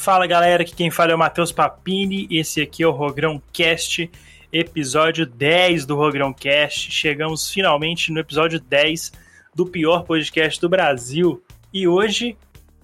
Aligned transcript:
Fala 0.00 0.26
galera, 0.26 0.62
aqui 0.62 0.74
quem 0.74 0.90
fala 0.90 1.12
é 1.12 1.14
o 1.14 1.18
Matheus 1.18 1.52
Papini, 1.52 2.26
esse 2.30 2.62
aqui 2.62 2.82
é 2.82 2.86
o 2.86 2.90
Rogrão 2.90 3.40
Cast, 3.52 4.10
episódio 4.50 5.26
10 5.26 5.84
do 5.84 5.94
Rogrão 5.94 6.32
Cast. 6.32 6.90
Chegamos 6.90 7.50
finalmente 7.50 8.10
no 8.10 8.18
episódio 8.18 8.58
10 8.58 9.12
do 9.54 9.66
pior 9.66 10.04
podcast 10.04 10.58
do 10.58 10.70
Brasil. 10.70 11.44
E 11.70 11.86
hoje, 11.86 12.34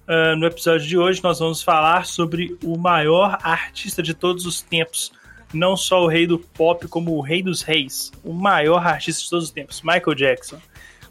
uh, 0.07 0.35
no 0.37 0.45
episódio 0.45 0.85
de 0.85 0.95
hoje, 0.95 1.23
nós 1.23 1.39
vamos 1.39 1.63
falar 1.63 2.05
sobre 2.05 2.55
o 2.63 2.77
maior 2.77 3.39
artista 3.41 4.03
de 4.03 4.13
todos 4.13 4.45
os 4.45 4.61
tempos. 4.61 5.11
Não 5.51 5.75
só 5.75 6.03
o 6.03 6.07
rei 6.07 6.27
do 6.27 6.37
pop, 6.37 6.87
como 6.87 7.17
o 7.17 7.21
rei 7.21 7.41
dos 7.41 7.63
reis. 7.63 8.11
O 8.23 8.31
maior 8.31 8.85
artista 8.85 9.23
de 9.23 9.29
todos 9.31 9.45
os 9.45 9.51
tempos, 9.51 9.81
Michael 9.81 10.13
Jackson. 10.13 10.57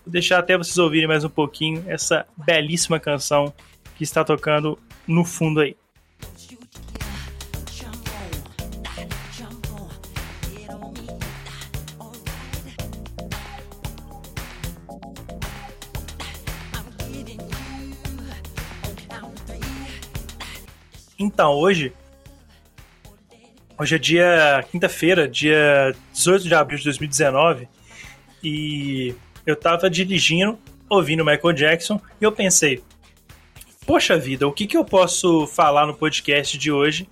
Vou 0.05 0.13
deixar 0.13 0.39
até 0.39 0.57
vocês 0.57 0.79
ouvirem 0.79 1.09
mais 1.09 1.25
um 1.25 1.29
pouquinho 1.29 1.85
essa 1.89 2.25
belíssima 2.37 3.01
canção 3.01 3.53
que 3.97 4.05
está 4.05 4.23
tocando 4.23 4.79
no 5.05 5.25
fundo 5.25 5.59
aí. 5.59 5.77
Então, 21.19 21.53
hoje. 21.53 21.93
Hoje 23.79 23.95
é 23.95 23.99
dia. 23.99 24.65
quinta-feira, 24.71 25.27
dia 25.27 25.95
18 26.13 26.45
de 26.45 26.55
abril 26.55 26.79
de 26.79 26.85
2019. 26.85 27.69
E 28.43 29.15
eu 29.47 29.57
tava 29.57 29.89
dirigindo, 29.89 30.59
ouvindo 30.89 31.25
Michael 31.25 31.55
Jackson, 31.55 32.01
e 32.21 32.25
eu 32.25 32.33
pensei. 32.33 32.83
Poxa 33.87 34.19
vida, 34.19 34.47
o 34.47 34.53
que, 34.53 34.67
que 34.67 34.77
eu 34.77 34.85
posso 34.85 35.47
falar 35.47 35.87
no 35.87 35.95
podcast 35.95 36.59
de 36.59 36.71
hoje? 36.71 37.09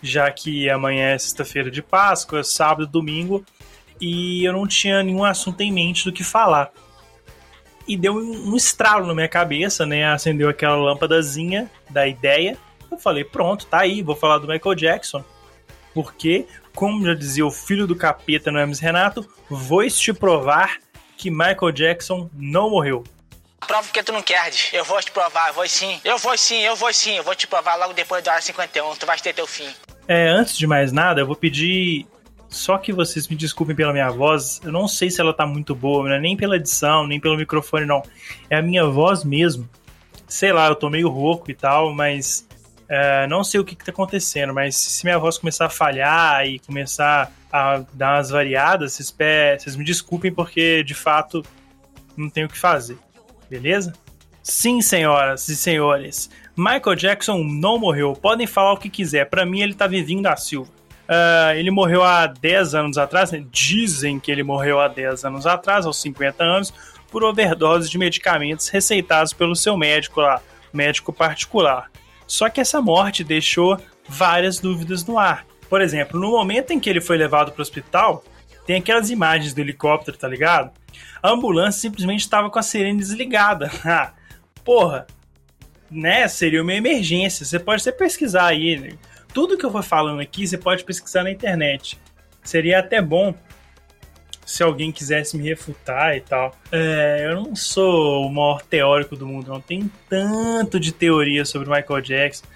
Já 0.00 0.30
que 0.30 0.70
amanhã 0.70 1.08
é 1.08 1.18
sexta-feira 1.18 1.70
de 1.70 1.82
Páscoa, 1.82 2.44
sábado, 2.44 2.86
domingo, 2.86 3.44
e 4.00 4.44
eu 4.44 4.52
não 4.52 4.66
tinha 4.66 5.02
nenhum 5.02 5.24
assunto 5.24 5.60
em 5.62 5.72
mente 5.72 6.04
do 6.04 6.12
que 6.12 6.22
falar. 6.22 6.70
E 7.88 7.96
deu 7.96 8.14
um 8.14 8.54
estralo 8.54 9.06
na 9.06 9.14
minha 9.14 9.28
cabeça, 9.28 9.84
né? 9.86 10.04
Acendeu 10.04 10.48
aquela 10.48 10.76
lâmpadazinha 10.76 11.68
da 11.90 12.06
ideia 12.06 12.56
eu 12.90 12.98
falei, 12.98 13.24
pronto, 13.24 13.66
tá 13.66 13.80
aí, 13.80 14.02
vou 14.02 14.16
falar 14.16 14.38
do 14.38 14.48
Michael 14.48 14.74
Jackson. 14.74 15.24
Porque, 15.94 16.46
como 16.74 17.04
já 17.04 17.14
dizia 17.14 17.46
o 17.46 17.50
filho 17.50 17.86
do 17.86 17.96
capeta 17.96 18.50
no 18.50 18.58
Hermes 18.58 18.78
Renato, 18.78 19.28
vou 19.48 19.86
te 19.88 20.12
provar 20.12 20.78
que 21.16 21.30
Michael 21.30 21.72
Jackson 21.72 22.30
não 22.34 22.70
morreu. 22.70 23.04
Prova 23.66 23.82
porque 23.82 24.02
tu 24.02 24.12
não 24.12 24.22
quer, 24.22 24.50
eu 24.72 24.84
vou 24.84 25.00
te 25.00 25.10
provar, 25.10 25.48
eu 25.48 25.54
vou 25.54 25.68
sim, 25.68 26.00
eu 26.04 26.16
vou 26.16 26.38
sim, 26.38 26.60
eu 26.60 26.76
vou 26.76 26.92
sim, 26.92 27.16
eu 27.16 27.24
vou 27.24 27.34
te 27.34 27.46
provar 27.46 27.74
logo 27.76 27.92
depois 27.92 28.22
da 28.22 28.32
hora 28.32 28.40
51, 28.40 28.94
tu 28.96 29.04
vai 29.04 29.18
ter 29.18 29.34
teu 29.34 29.46
fim. 29.46 29.68
É, 30.06 30.28
antes 30.28 30.56
de 30.56 30.66
mais 30.66 30.92
nada, 30.92 31.20
eu 31.20 31.26
vou 31.26 31.36
pedir 31.36 32.06
só 32.48 32.78
que 32.78 32.92
vocês 32.92 33.28
me 33.28 33.36
desculpem 33.36 33.76
pela 33.76 33.92
minha 33.92 34.08
voz, 34.10 34.60
eu 34.64 34.72
não 34.72 34.88
sei 34.88 35.10
se 35.10 35.20
ela 35.20 35.34
tá 35.34 35.46
muito 35.46 35.74
boa, 35.74 36.14
é 36.14 36.18
nem 36.18 36.36
pela 36.36 36.56
edição, 36.56 37.06
nem 37.06 37.20
pelo 37.20 37.36
microfone, 37.36 37.84
não. 37.84 38.02
É 38.48 38.56
a 38.56 38.62
minha 38.62 38.86
voz 38.86 39.22
mesmo. 39.22 39.68
Sei 40.26 40.52
lá, 40.52 40.66
eu 40.68 40.74
tô 40.74 40.88
meio 40.88 41.08
rouco 41.08 41.50
e 41.50 41.54
tal, 41.54 41.92
mas 41.92 42.47
é, 42.88 43.26
não 43.26 43.44
sei 43.44 43.60
o 43.60 43.64
que, 43.64 43.74
está 43.74 43.92
acontecendo, 43.92 44.54
mas 44.54 44.76
se 44.76 45.04
minha 45.04 45.18
voz 45.18 45.36
começar 45.36 45.66
a 45.66 45.70
falhar 45.70 46.46
e 46.46 46.58
começar 46.60 47.30
a 47.52 47.82
dar 47.92 48.16
umas 48.16 48.30
variadas, 48.30 48.94
vocês, 48.94 49.14
vocês 49.58 49.76
me 49.76 49.84
desculpem 49.84 50.32
porque 50.32 50.82
de 50.82 50.94
fato 50.94 51.44
não 52.16 52.30
tenho 52.30 52.46
o 52.46 52.50
que 52.50 52.58
fazer. 52.58 52.96
Beleza? 53.50 53.92
Sim, 54.42 54.80
senhoras 54.80 55.46
e 55.48 55.56
senhores, 55.56 56.30
Michael 56.56 56.96
Jackson 56.96 57.44
não 57.44 57.78
morreu. 57.78 58.14
Podem 58.14 58.46
falar 58.46 58.72
o 58.72 58.78
que 58.78 58.88
quiser. 58.88 59.26
Para 59.26 59.44
mim, 59.44 59.60
ele 59.60 59.74
tá 59.74 59.86
vivinho 59.86 60.22
da 60.22 60.36
Silva. 60.36 60.70
Uh, 61.08 61.54
ele 61.56 61.70
morreu 61.70 62.02
há 62.02 62.26
10 62.26 62.74
anos 62.74 62.98
atrás, 62.98 63.30
né? 63.30 63.44
dizem 63.50 64.18
que 64.18 64.30
ele 64.30 64.42
morreu 64.42 64.80
há 64.80 64.88
10 64.88 65.24
anos 65.24 65.46
atrás, 65.46 65.86
aos 65.86 66.00
50 66.00 66.42
anos, 66.42 66.74
por 67.10 67.24
overdose 67.24 67.88
de 67.88 67.96
medicamentos 67.96 68.68
receitados 68.68 69.32
pelo 69.32 69.54
seu 69.54 69.76
médico 69.76 70.20
lá, 70.20 70.42
médico 70.72 71.12
particular. 71.12 71.90
Só 72.28 72.48
que 72.50 72.60
essa 72.60 72.80
morte 72.80 73.24
deixou 73.24 73.80
várias 74.06 74.60
dúvidas 74.60 75.04
no 75.04 75.18
ar. 75.18 75.46
Por 75.68 75.80
exemplo, 75.80 76.20
no 76.20 76.30
momento 76.30 76.72
em 76.72 76.78
que 76.78 76.88
ele 76.88 77.00
foi 77.00 77.16
levado 77.16 77.50
para 77.50 77.60
o 77.60 77.62
hospital, 77.62 78.22
tem 78.66 78.76
aquelas 78.76 79.10
imagens 79.10 79.54
do 79.54 79.60
helicóptero, 79.60 80.16
tá 80.16 80.28
ligado? 80.28 80.70
A 81.22 81.30
ambulância 81.30 81.80
simplesmente 81.80 82.20
estava 82.20 82.50
com 82.50 82.58
a 82.58 82.62
sirene 82.62 82.98
desligada. 82.98 83.70
Ah, 83.84 84.12
porra, 84.62 85.06
né? 85.90 86.28
Seria 86.28 86.62
uma 86.62 86.74
emergência. 86.74 87.46
Você 87.46 87.58
pode 87.58 87.80
até 87.80 87.90
pesquisar 87.90 88.46
aí. 88.46 88.76
Né? 88.76 88.90
Tudo 89.32 89.56
que 89.56 89.64
eu 89.64 89.70
vou 89.70 89.82
falando 89.82 90.20
aqui, 90.20 90.46
você 90.46 90.58
pode 90.58 90.84
pesquisar 90.84 91.22
na 91.22 91.30
internet. 91.30 91.98
Seria 92.42 92.80
até 92.80 93.00
bom 93.00 93.34
se 94.48 94.62
alguém 94.62 94.90
quisesse 94.90 95.36
me 95.36 95.46
refutar 95.46 96.16
e 96.16 96.22
tal. 96.22 96.56
É, 96.72 97.26
eu 97.28 97.36
não 97.36 97.54
sou 97.54 98.24
o 98.24 98.32
maior 98.32 98.62
teórico 98.62 99.14
do 99.14 99.26
mundo, 99.26 99.48
não. 99.48 99.60
Tem 99.60 99.90
tanto 100.08 100.80
de 100.80 100.90
teoria 100.90 101.44
sobre 101.44 101.68
Michael 101.68 102.00
Jackson, 102.00 102.46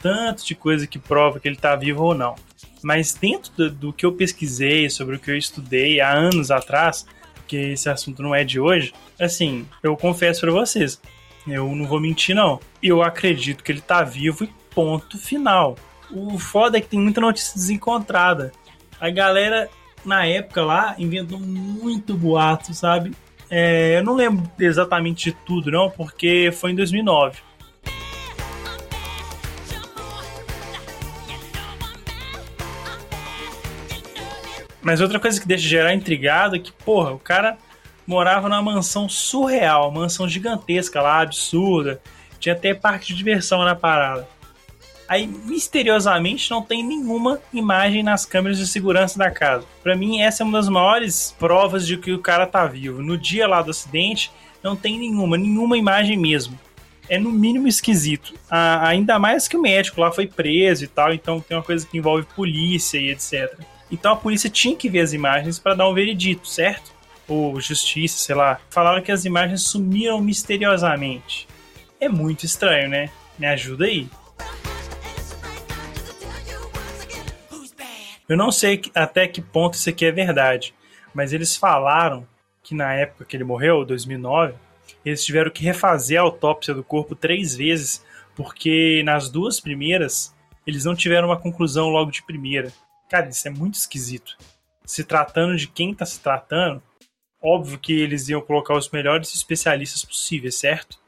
tanto 0.00 0.46
de 0.46 0.54
coisa 0.54 0.86
que 0.86 0.98
prova 0.98 1.38
que 1.38 1.46
ele 1.46 1.56
tá 1.56 1.76
vivo 1.76 2.04
ou 2.04 2.14
não. 2.14 2.36
Mas 2.82 3.12
dentro 3.12 3.52
do, 3.52 3.70
do 3.70 3.92
que 3.92 4.06
eu 4.06 4.12
pesquisei, 4.12 4.88
sobre 4.88 5.16
o 5.16 5.18
que 5.18 5.30
eu 5.30 5.36
estudei 5.36 6.00
há 6.00 6.10
anos 6.10 6.50
atrás, 6.50 7.04
porque 7.34 7.56
esse 7.56 7.86
assunto 7.90 8.22
não 8.22 8.34
é 8.34 8.44
de 8.44 8.58
hoje, 8.58 8.94
assim, 9.20 9.68
eu 9.82 9.94
confesso 9.94 10.40
para 10.40 10.52
vocês, 10.52 10.98
eu 11.46 11.68
não 11.76 11.86
vou 11.86 12.00
mentir 12.00 12.34
não. 12.34 12.60
Eu 12.82 13.02
acredito 13.02 13.62
que 13.62 13.70
ele 13.70 13.82
tá 13.82 14.02
vivo 14.02 14.44
e 14.44 14.50
ponto 14.74 15.18
final. 15.18 15.76
O 16.10 16.38
foda 16.38 16.78
é 16.78 16.80
que 16.80 16.88
tem 16.88 16.98
muita 16.98 17.20
notícia 17.20 17.52
desencontrada. 17.52 18.52
A 18.98 19.10
galera 19.10 19.68
na 20.04 20.26
época 20.26 20.64
lá, 20.64 20.94
inventou 20.98 21.38
muito 21.38 22.16
boato, 22.16 22.74
sabe? 22.74 23.12
É, 23.50 23.98
eu 23.98 24.04
não 24.04 24.14
lembro 24.14 24.50
exatamente 24.58 25.30
de 25.30 25.36
tudo, 25.44 25.70
não, 25.70 25.90
porque 25.90 26.50
foi 26.52 26.72
em 26.72 26.74
2009. 26.74 27.38
Mas 34.80 35.00
outra 35.00 35.20
coisa 35.20 35.40
que 35.40 35.46
deixa 35.46 35.68
gerar 35.68 35.94
intrigado 35.94 36.56
é 36.56 36.58
que, 36.58 36.72
porra, 36.72 37.12
o 37.12 37.18
cara 37.18 37.56
morava 38.04 38.48
numa 38.48 38.62
mansão 38.62 39.08
surreal, 39.08 39.92
mansão 39.92 40.28
gigantesca 40.28 41.00
lá, 41.00 41.20
absurda. 41.20 42.00
Tinha 42.40 42.54
até 42.54 42.74
parque 42.74 43.06
de 43.06 43.14
diversão 43.14 43.62
na 43.64 43.76
parada. 43.76 44.26
Aí, 45.08 45.26
misteriosamente, 45.26 46.50
não 46.50 46.62
tem 46.62 46.82
nenhuma 46.84 47.40
imagem 47.52 48.02
nas 48.02 48.24
câmeras 48.24 48.58
de 48.58 48.66
segurança 48.66 49.18
da 49.18 49.30
casa. 49.30 49.66
Para 49.82 49.96
mim, 49.96 50.20
essa 50.20 50.42
é 50.42 50.44
uma 50.44 50.58
das 50.58 50.68
maiores 50.68 51.34
provas 51.38 51.86
de 51.86 51.96
que 51.96 52.12
o 52.12 52.18
cara 52.18 52.46
tá 52.46 52.66
vivo. 52.66 53.02
No 53.02 53.18
dia 53.18 53.46
lá 53.46 53.60
do 53.60 53.70
acidente, 53.70 54.30
não 54.62 54.76
tem 54.76 54.98
nenhuma, 54.98 55.36
nenhuma 55.36 55.76
imagem 55.76 56.16
mesmo. 56.16 56.58
É 57.08 57.18
no 57.18 57.30
mínimo 57.30 57.66
esquisito. 57.66 58.32
Ah, 58.48 58.88
ainda 58.88 59.18
mais 59.18 59.48
que 59.48 59.56
o 59.56 59.60
médico 59.60 60.00
lá 60.00 60.10
foi 60.12 60.26
preso 60.26 60.84
e 60.84 60.88
tal, 60.88 61.12
então 61.12 61.40
tem 61.40 61.56
uma 61.56 61.62
coisa 61.62 61.86
que 61.86 61.98
envolve 61.98 62.26
polícia 62.34 62.98
e 62.98 63.10
etc. 63.10 63.52
Então 63.90 64.12
a 64.12 64.16
polícia 64.16 64.48
tinha 64.48 64.74
que 64.74 64.88
ver 64.88 65.00
as 65.00 65.12
imagens 65.12 65.58
para 65.58 65.74
dar 65.74 65.88
um 65.88 65.94
veredito, 65.94 66.46
certo? 66.48 66.92
Ou 67.28 67.60
justiça, 67.60 68.18
sei 68.18 68.34
lá. 68.34 68.58
Falaram 68.70 69.02
que 69.02 69.12
as 69.12 69.24
imagens 69.24 69.62
sumiram 69.62 70.20
misteriosamente. 70.20 71.46
É 72.00 72.08
muito 72.08 72.46
estranho, 72.46 72.88
né? 72.88 73.10
Me 73.38 73.46
ajuda 73.46 73.84
aí. 73.84 74.08
Eu 78.32 78.38
não 78.38 78.50
sei 78.50 78.80
até 78.94 79.28
que 79.28 79.42
ponto 79.42 79.74
isso 79.74 79.90
aqui 79.90 80.06
é 80.06 80.10
verdade, 80.10 80.74
mas 81.12 81.34
eles 81.34 81.54
falaram 81.54 82.26
que 82.62 82.74
na 82.74 82.94
época 82.94 83.26
que 83.26 83.36
ele 83.36 83.44
morreu, 83.44 83.84
2009, 83.84 84.54
eles 85.04 85.22
tiveram 85.22 85.50
que 85.50 85.62
refazer 85.62 86.18
a 86.18 86.22
autópsia 86.22 86.72
do 86.72 86.82
corpo 86.82 87.14
três 87.14 87.54
vezes, 87.54 88.02
porque 88.34 89.02
nas 89.04 89.28
duas 89.28 89.60
primeiras 89.60 90.34
eles 90.66 90.86
não 90.86 90.94
tiveram 90.94 91.28
uma 91.28 91.38
conclusão 91.38 91.90
logo 91.90 92.10
de 92.10 92.22
primeira. 92.22 92.72
Cara, 93.10 93.28
isso 93.28 93.46
é 93.46 93.50
muito 93.50 93.74
esquisito. 93.74 94.38
Se 94.86 95.04
tratando 95.04 95.54
de 95.54 95.68
quem 95.68 95.92
está 95.92 96.06
se 96.06 96.18
tratando, 96.18 96.82
óbvio 97.38 97.78
que 97.78 97.92
eles 97.92 98.30
iam 98.30 98.40
colocar 98.40 98.74
os 98.74 98.88
melhores 98.88 99.34
especialistas 99.34 100.06
possíveis, 100.06 100.54
certo? 100.54 100.98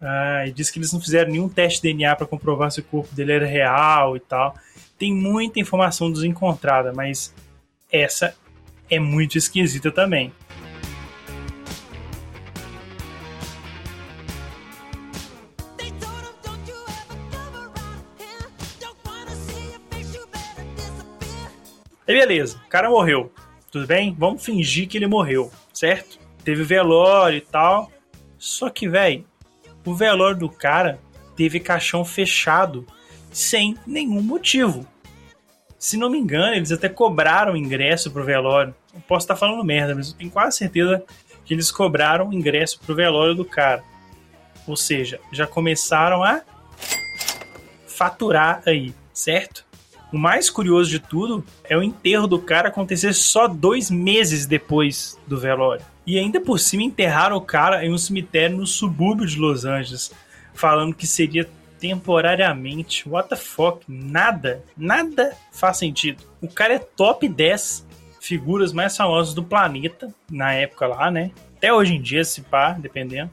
Ah, 0.00 0.44
e 0.44 0.50
diz 0.50 0.72
que 0.72 0.80
eles 0.80 0.92
não 0.92 1.00
fizeram 1.00 1.30
nenhum 1.30 1.48
teste 1.48 1.82
de 1.82 1.92
DNA 1.92 2.16
para 2.16 2.26
comprovar 2.26 2.72
se 2.72 2.80
o 2.80 2.84
corpo 2.84 3.14
dele 3.14 3.30
era 3.30 3.46
real 3.46 4.16
e 4.16 4.20
tal. 4.20 4.56
Tem 4.98 5.14
muita 5.14 5.60
informação 5.60 6.10
desencontrada, 6.10 6.92
mas 6.92 7.32
essa 7.90 8.36
é 8.90 8.98
muito 8.98 9.38
esquisita 9.38 9.92
também. 9.92 10.32
E 22.08 22.12
beleza, 22.14 22.56
o 22.64 22.68
cara 22.70 22.88
morreu. 22.88 23.30
Tudo 23.70 23.86
bem? 23.86 24.16
Vamos 24.18 24.42
fingir 24.42 24.88
que 24.88 24.96
ele 24.96 25.06
morreu, 25.06 25.52
certo? 25.74 26.18
Teve 26.42 26.64
velório 26.64 27.36
e 27.36 27.42
tal. 27.42 27.92
Só 28.38 28.70
que, 28.70 28.88
velho, 28.88 29.26
o 29.84 29.94
velório 29.94 30.38
do 30.38 30.48
cara 30.48 30.98
teve 31.36 31.60
caixão 31.60 32.06
fechado 32.06 32.86
sem 33.38 33.76
nenhum 33.86 34.20
motivo. 34.20 34.84
Se 35.78 35.96
não 35.96 36.10
me 36.10 36.18
engano, 36.18 36.56
eles 36.56 36.72
até 36.72 36.88
cobraram 36.88 37.56
ingresso 37.56 38.10
pro 38.10 38.24
velório. 38.24 38.74
Eu 38.92 39.00
posso 39.02 39.24
estar 39.24 39.36
falando 39.36 39.64
merda, 39.64 39.94
mas 39.94 40.08
eu 40.08 40.14
tenho 40.14 40.30
quase 40.30 40.58
certeza 40.58 41.04
que 41.44 41.54
eles 41.54 41.70
cobraram 41.70 42.32
ingresso 42.32 42.80
pro 42.80 42.96
velório 42.96 43.36
do 43.36 43.44
cara. 43.44 43.84
Ou 44.66 44.76
seja, 44.76 45.20
já 45.32 45.46
começaram 45.46 46.24
a 46.24 46.42
faturar 47.86 48.60
aí, 48.66 48.92
certo? 49.12 49.64
O 50.12 50.18
mais 50.18 50.50
curioso 50.50 50.90
de 50.90 50.98
tudo 50.98 51.44
é 51.64 51.76
o 51.76 51.82
enterro 51.82 52.26
do 52.26 52.40
cara 52.40 52.68
acontecer 52.68 53.14
só 53.14 53.46
dois 53.46 53.88
meses 53.88 54.46
depois 54.46 55.16
do 55.28 55.38
velório. 55.38 55.84
E 56.04 56.18
ainda 56.18 56.40
por 56.40 56.58
cima 56.58 56.82
enterraram 56.82 57.36
o 57.36 57.42
cara 57.42 57.84
em 57.84 57.92
um 57.92 57.98
cemitério 57.98 58.56
no 58.56 58.66
subúrbio 58.66 59.26
de 59.26 59.38
Los 59.38 59.64
Angeles, 59.64 60.10
falando 60.54 60.94
que 60.94 61.06
seria 61.06 61.48
temporariamente. 61.78 63.08
What 63.08 63.28
the 63.28 63.36
fuck? 63.36 63.84
Nada, 63.88 64.64
nada 64.76 65.36
faz 65.52 65.78
sentido. 65.78 66.22
O 66.40 66.48
cara 66.48 66.74
é 66.74 66.78
top 66.78 67.28
10 67.28 67.86
figuras 68.20 68.72
mais 68.72 68.96
famosas 68.96 69.34
do 69.34 69.42
planeta, 69.42 70.12
na 70.30 70.52
época 70.52 70.86
lá, 70.86 71.10
né? 71.10 71.30
Até 71.56 71.72
hoje 71.72 71.94
em 71.94 72.02
dia, 72.02 72.24
se 72.24 72.42
pá, 72.42 72.72
dependendo. 72.72 73.30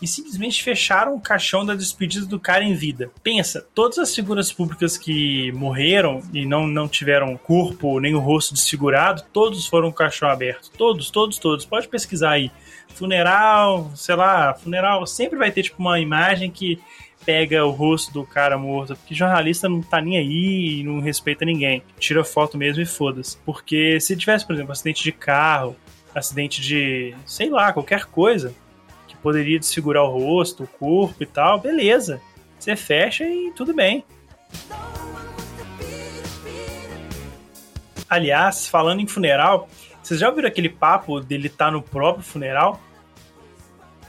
E 0.00 0.06
simplesmente 0.06 0.62
fecharam 0.62 1.14
o 1.14 1.20
caixão 1.20 1.64
da 1.64 1.74
despedida 1.74 2.26
do 2.26 2.38
cara 2.38 2.62
em 2.62 2.74
vida. 2.74 3.10
Pensa, 3.22 3.66
todas 3.74 3.98
as 3.98 4.14
figuras 4.14 4.52
públicas 4.52 4.98
que 4.98 5.50
morreram 5.52 6.20
e 6.34 6.44
não, 6.44 6.66
não 6.66 6.86
tiveram 6.86 7.36
corpo 7.36 7.98
nem 7.98 8.14
o 8.14 8.18
rosto 8.18 8.52
desfigurado, 8.52 9.22
todos 9.32 9.66
foram 9.66 9.90
caixão 9.90 10.28
aberto. 10.28 10.70
Todos, 10.76 11.10
todos, 11.10 11.38
todos. 11.38 11.64
Pode 11.64 11.88
pesquisar 11.88 12.32
aí. 12.32 12.50
Funeral, 12.94 13.90
sei 13.94 14.16
lá, 14.16 14.52
funeral, 14.54 15.06
sempre 15.06 15.38
vai 15.38 15.50
ter 15.50 15.62
tipo 15.62 15.80
uma 15.80 15.98
imagem 15.98 16.50
que 16.50 16.78
pega 17.26 17.66
o 17.66 17.70
rosto 17.72 18.12
do 18.12 18.24
cara 18.24 18.56
morto, 18.56 18.94
porque 18.94 19.12
jornalista 19.12 19.68
não 19.68 19.82
tá 19.82 20.00
nem 20.00 20.16
aí 20.16 20.78
e 20.78 20.84
não 20.84 21.00
respeita 21.00 21.44
ninguém. 21.44 21.82
Tira 21.98 22.22
foto 22.22 22.56
mesmo 22.56 22.80
e 22.80 22.86
foda-se. 22.86 23.36
Porque 23.38 23.98
se 24.00 24.16
tivesse, 24.16 24.46
por 24.46 24.54
exemplo, 24.54 24.70
acidente 24.70 25.02
de 25.02 25.10
carro, 25.10 25.74
acidente 26.14 26.62
de, 26.62 27.14
sei 27.26 27.50
lá, 27.50 27.72
qualquer 27.72 28.04
coisa 28.06 28.54
que 29.08 29.16
poderia 29.16 29.58
desfigurar 29.58 30.04
o 30.04 30.18
rosto, 30.18 30.62
o 30.62 30.68
corpo 30.68 31.20
e 31.20 31.26
tal, 31.26 31.58
beleza. 31.58 32.22
Você 32.58 32.76
fecha 32.76 33.24
e 33.24 33.52
tudo 33.56 33.74
bem. 33.74 34.04
Aliás, 38.08 38.68
falando 38.68 39.00
em 39.00 39.06
funeral, 39.06 39.68
vocês 40.00 40.20
já 40.20 40.28
ouviram 40.28 40.46
aquele 40.46 40.68
papo 40.68 41.20
dele 41.20 41.48
estar 41.48 41.66
tá 41.66 41.70
no 41.72 41.82
próprio 41.82 42.24
funeral? 42.24 42.80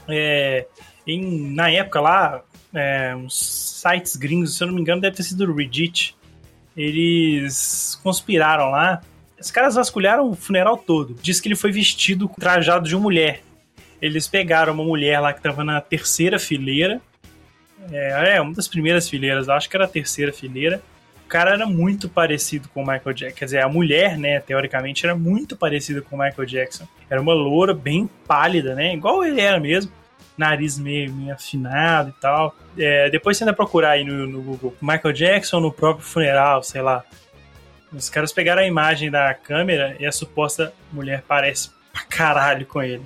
É, 0.06 0.66
em, 1.04 1.52
na 1.52 1.68
época 1.68 2.00
lá, 2.00 2.44
é, 2.78 3.14
uns 3.14 3.80
sites 3.82 4.16
gringos, 4.16 4.56
se 4.56 4.62
eu 4.62 4.68
não 4.68 4.74
me 4.74 4.80
engano, 4.80 5.00
deve 5.00 5.16
ter 5.16 5.22
sido 5.22 5.44
o 5.44 5.54
Reddit. 5.54 6.16
Eles 6.76 7.98
conspiraram 8.02 8.70
lá. 8.70 9.02
Os 9.40 9.50
caras 9.50 9.74
vasculharam 9.74 10.30
o 10.30 10.34
funeral 10.34 10.76
todo. 10.76 11.14
Diz 11.20 11.40
que 11.40 11.48
ele 11.48 11.56
foi 11.56 11.72
vestido 11.72 12.30
trajado 12.38 12.88
de 12.88 12.94
uma 12.94 13.02
mulher. 13.02 13.42
Eles 14.00 14.28
pegaram 14.28 14.72
uma 14.72 14.84
mulher 14.84 15.20
lá 15.20 15.32
que 15.32 15.40
estava 15.40 15.64
na 15.64 15.80
terceira 15.80 16.38
fileira. 16.38 17.00
É, 17.90 18.36
é, 18.36 18.40
uma 18.40 18.54
das 18.54 18.68
primeiras 18.68 19.08
fileiras, 19.08 19.48
acho 19.48 19.68
que 19.68 19.76
era 19.76 19.84
a 19.84 19.88
terceira 19.88 20.32
fileira. 20.32 20.80
O 21.24 21.28
cara 21.28 21.52
era 21.52 21.66
muito 21.66 22.08
parecido 22.08 22.68
com 22.68 22.82
o 22.82 22.86
Michael 22.86 23.12
Jackson. 23.12 23.38
Quer 23.38 23.44
dizer, 23.44 23.62
a 23.62 23.68
mulher, 23.68 24.16
né, 24.16 24.40
teoricamente, 24.40 25.04
era 25.04 25.14
muito 25.14 25.56
parecida 25.56 26.00
com 26.00 26.16
o 26.16 26.18
Michael 26.18 26.46
Jackson. 26.46 26.88
Era 27.10 27.20
uma 27.20 27.34
loura 27.34 27.74
bem 27.74 28.08
pálida, 28.26 28.74
né? 28.74 28.94
Igual 28.94 29.24
ele 29.24 29.40
era 29.40 29.60
mesmo 29.60 29.92
nariz 30.38 30.78
meio, 30.78 31.12
meio 31.12 31.34
afinado 31.34 32.14
e 32.16 32.20
tal. 32.20 32.56
É, 32.78 33.10
depois 33.10 33.36
você 33.36 33.44
ainda 33.44 33.52
procurar 33.52 33.90
aí 33.90 34.04
no, 34.04 34.26
no 34.26 34.40
Google 34.40 34.74
Michael 34.80 35.12
Jackson 35.12 35.60
no 35.60 35.72
próprio 35.72 36.06
funeral, 36.06 36.62
sei 36.62 36.80
lá. 36.80 37.04
Os 37.92 38.08
caras 38.08 38.32
pegaram 38.32 38.62
a 38.62 38.66
imagem 38.66 39.10
da 39.10 39.34
câmera 39.34 39.96
e 39.98 40.06
a 40.06 40.12
suposta 40.12 40.72
mulher 40.92 41.24
parece 41.26 41.70
pra 41.92 42.02
caralho 42.04 42.64
com 42.66 42.82
ele. 42.82 43.02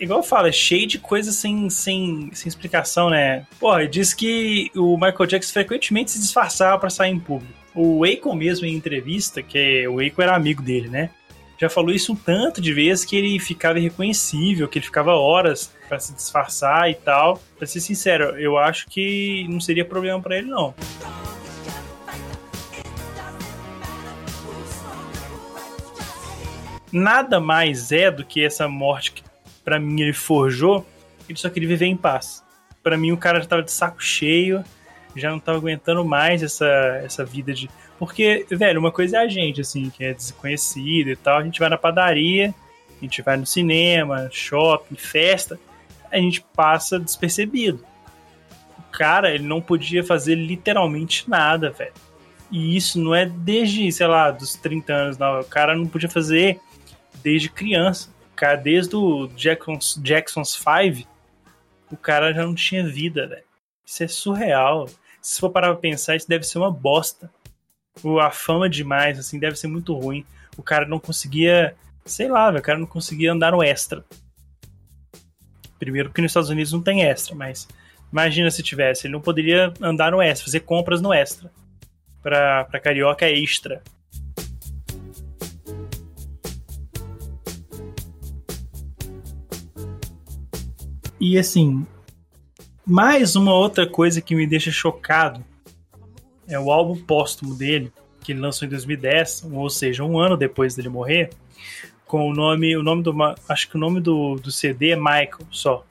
Igual 0.00 0.20
eu 0.20 0.24
falo, 0.24 0.46
é 0.46 0.52
cheio 0.52 0.86
de 0.86 0.98
coisas 0.98 1.34
sem, 1.34 1.68
sem, 1.68 2.30
sem 2.32 2.48
explicação, 2.48 3.10
né? 3.10 3.46
Porra, 3.58 3.86
diz 3.86 4.14
que 4.14 4.70
o 4.74 4.96
Michael 4.96 5.26
Jackson 5.26 5.52
frequentemente 5.52 6.12
se 6.12 6.18
disfarçava 6.18 6.78
para 6.78 6.88
sair 6.88 7.10
em 7.10 7.18
público. 7.18 7.52
O 7.74 8.02
Akon 8.04 8.34
mesmo 8.34 8.66
em 8.66 8.74
entrevista, 8.74 9.42
que 9.42 9.86
o 9.88 10.00
Akon 10.00 10.22
era 10.22 10.34
amigo 10.34 10.62
dele, 10.62 10.88
né? 10.88 11.10
Já 11.60 11.68
falou 11.68 11.90
isso 11.90 12.14
um 12.14 12.16
tanto 12.16 12.58
de 12.58 12.72
vezes 12.72 13.04
que 13.04 13.14
ele 13.14 13.38
ficava 13.38 13.78
irreconhecível, 13.78 14.66
que 14.66 14.78
ele 14.78 14.86
ficava 14.86 15.12
horas 15.12 15.70
para 15.86 16.00
se 16.00 16.14
disfarçar 16.14 16.90
e 16.90 16.94
tal. 16.94 17.38
Pra 17.58 17.66
ser 17.66 17.80
sincero, 17.80 18.38
eu 18.40 18.56
acho 18.56 18.88
que 18.88 19.46
não 19.46 19.60
seria 19.60 19.84
problema 19.84 20.18
para 20.22 20.38
ele, 20.38 20.48
não. 20.48 20.74
Nada 26.90 27.38
mais 27.38 27.92
é 27.92 28.10
do 28.10 28.24
que 28.24 28.42
essa 28.42 28.66
morte 28.66 29.12
que, 29.12 29.22
para 29.62 29.78
mim, 29.78 30.00
ele 30.00 30.14
forjou. 30.14 30.86
Ele 31.28 31.38
só 31.38 31.50
queria 31.50 31.68
viver 31.68 31.86
em 31.86 31.96
paz. 31.96 32.42
Para 32.82 32.96
mim, 32.96 33.12
o 33.12 33.18
cara 33.18 33.38
já 33.38 33.46
tava 33.46 33.62
de 33.62 33.70
saco 33.70 34.02
cheio, 34.02 34.64
já 35.14 35.30
não 35.30 35.38
tava 35.38 35.58
aguentando 35.58 36.02
mais 36.06 36.42
essa, 36.42 36.66
essa 37.04 37.22
vida 37.22 37.52
de 37.52 37.68
porque, 38.00 38.46
velho, 38.50 38.80
uma 38.80 38.90
coisa 38.90 39.18
é 39.18 39.20
a 39.20 39.28
gente, 39.28 39.60
assim, 39.60 39.90
que 39.90 40.02
é 40.02 40.14
desconhecido 40.14 41.10
e 41.10 41.16
tal. 41.16 41.36
A 41.36 41.44
gente 41.44 41.60
vai 41.60 41.68
na 41.68 41.76
padaria, 41.76 42.54
a 42.98 43.04
gente 43.04 43.20
vai 43.20 43.36
no 43.36 43.44
cinema, 43.44 44.26
shopping, 44.32 44.96
festa, 44.96 45.60
a 46.10 46.16
gente 46.16 46.40
passa 46.40 46.98
despercebido. 46.98 47.84
O 48.78 48.82
cara, 48.90 49.34
ele 49.34 49.44
não 49.44 49.60
podia 49.60 50.02
fazer 50.02 50.34
literalmente 50.34 51.28
nada, 51.28 51.68
velho. 51.68 51.92
E 52.50 52.74
isso 52.74 52.98
não 52.98 53.14
é 53.14 53.26
desde, 53.26 53.92
sei 53.92 54.06
lá, 54.06 54.30
dos 54.30 54.54
30 54.54 54.92
anos, 54.94 55.18
não. 55.18 55.38
O 55.38 55.44
cara 55.44 55.76
não 55.76 55.86
podia 55.86 56.08
fazer 56.08 56.58
desde 57.22 57.50
criança. 57.50 58.08
O 58.32 58.34
cara, 58.34 58.56
desde 58.56 58.96
o 58.96 59.28
Jackson's, 59.36 60.00
Jackson's 60.02 60.56
Five, 60.56 61.06
o 61.92 61.98
cara 61.98 62.32
já 62.32 62.46
não 62.46 62.54
tinha 62.54 62.82
vida, 62.82 63.26
velho. 63.26 63.44
Isso 63.84 64.02
é 64.02 64.08
surreal. 64.08 64.88
Se 65.20 65.38
for 65.38 65.50
parar 65.50 65.72
pra 65.72 65.76
pensar, 65.76 66.16
isso 66.16 66.26
deve 66.26 66.44
ser 66.44 66.56
uma 66.56 66.70
bosta 66.70 67.30
a 68.20 68.30
fama 68.30 68.68
demais, 68.68 69.18
assim, 69.18 69.38
deve 69.38 69.56
ser 69.56 69.66
muito 69.66 69.94
ruim. 69.94 70.24
O 70.56 70.62
cara 70.62 70.86
não 70.86 70.98
conseguia, 70.98 71.74
sei 72.04 72.28
lá, 72.28 72.50
o 72.50 72.62
cara 72.62 72.78
não 72.78 72.86
conseguia 72.86 73.32
andar 73.32 73.52
no 73.52 73.62
extra. 73.62 74.04
Primeiro 75.78 76.10
que 76.12 76.20
nos 76.20 76.30
Estados 76.30 76.50
Unidos 76.50 76.72
não 76.72 76.82
tem 76.82 77.02
extra, 77.02 77.34
mas 77.34 77.66
imagina 78.12 78.50
se 78.50 78.62
tivesse, 78.62 79.06
ele 79.06 79.14
não 79.14 79.20
poderia 79.20 79.72
andar 79.80 80.12
no 80.12 80.20
extra, 80.20 80.44
fazer 80.44 80.60
compras 80.60 81.00
no 81.00 81.12
extra. 81.12 81.50
Pra, 82.22 82.64
pra 82.64 82.80
carioca 82.80 83.24
é 83.24 83.32
extra. 83.32 83.82
E 91.18 91.38
assim, 91.38 91.86
mais 92.86 93.36
uma 93.36 93.52
outra 93.52 93.86
coisa 93.86 94.22
que 94.22 94.34
me 94.34 94.46
deixa 94.46 94.70
chocado 94.70 95.44
é 96.50 96.58
o 96.58 96.70
álbum 96.70 96.96
póstumo 96.96 97.54
dele, 97.54 97.92
que 98.22 98.32
ele 98.32 98.40
lançou 98.40 98.66
em 98.66 98.70
2010, 98.70 99.46
ou 99.52 99.70
seja, 99.70 100.04
um 100.04 100.18
ano 100.18 100.36
depois 100.36 100.74
dele 100.74 100.88
morrer, 100.88 101.30
com 102.06 102.28
o 102.28 102.34
nome, 102.34 102.76
o 102.76 102.82
nome 102.82 103.02
do, 103.02 103.14
acho 103.48 103.68
que 103.68 103.76
o 103.76 103.78
nome 103.78 104.00
do, 104.00 104.34
do 104.34 104.50
CD 104.50 104.90
é 104.90 104.96
Michael, 104.96 105.46
só. 105.50 105.86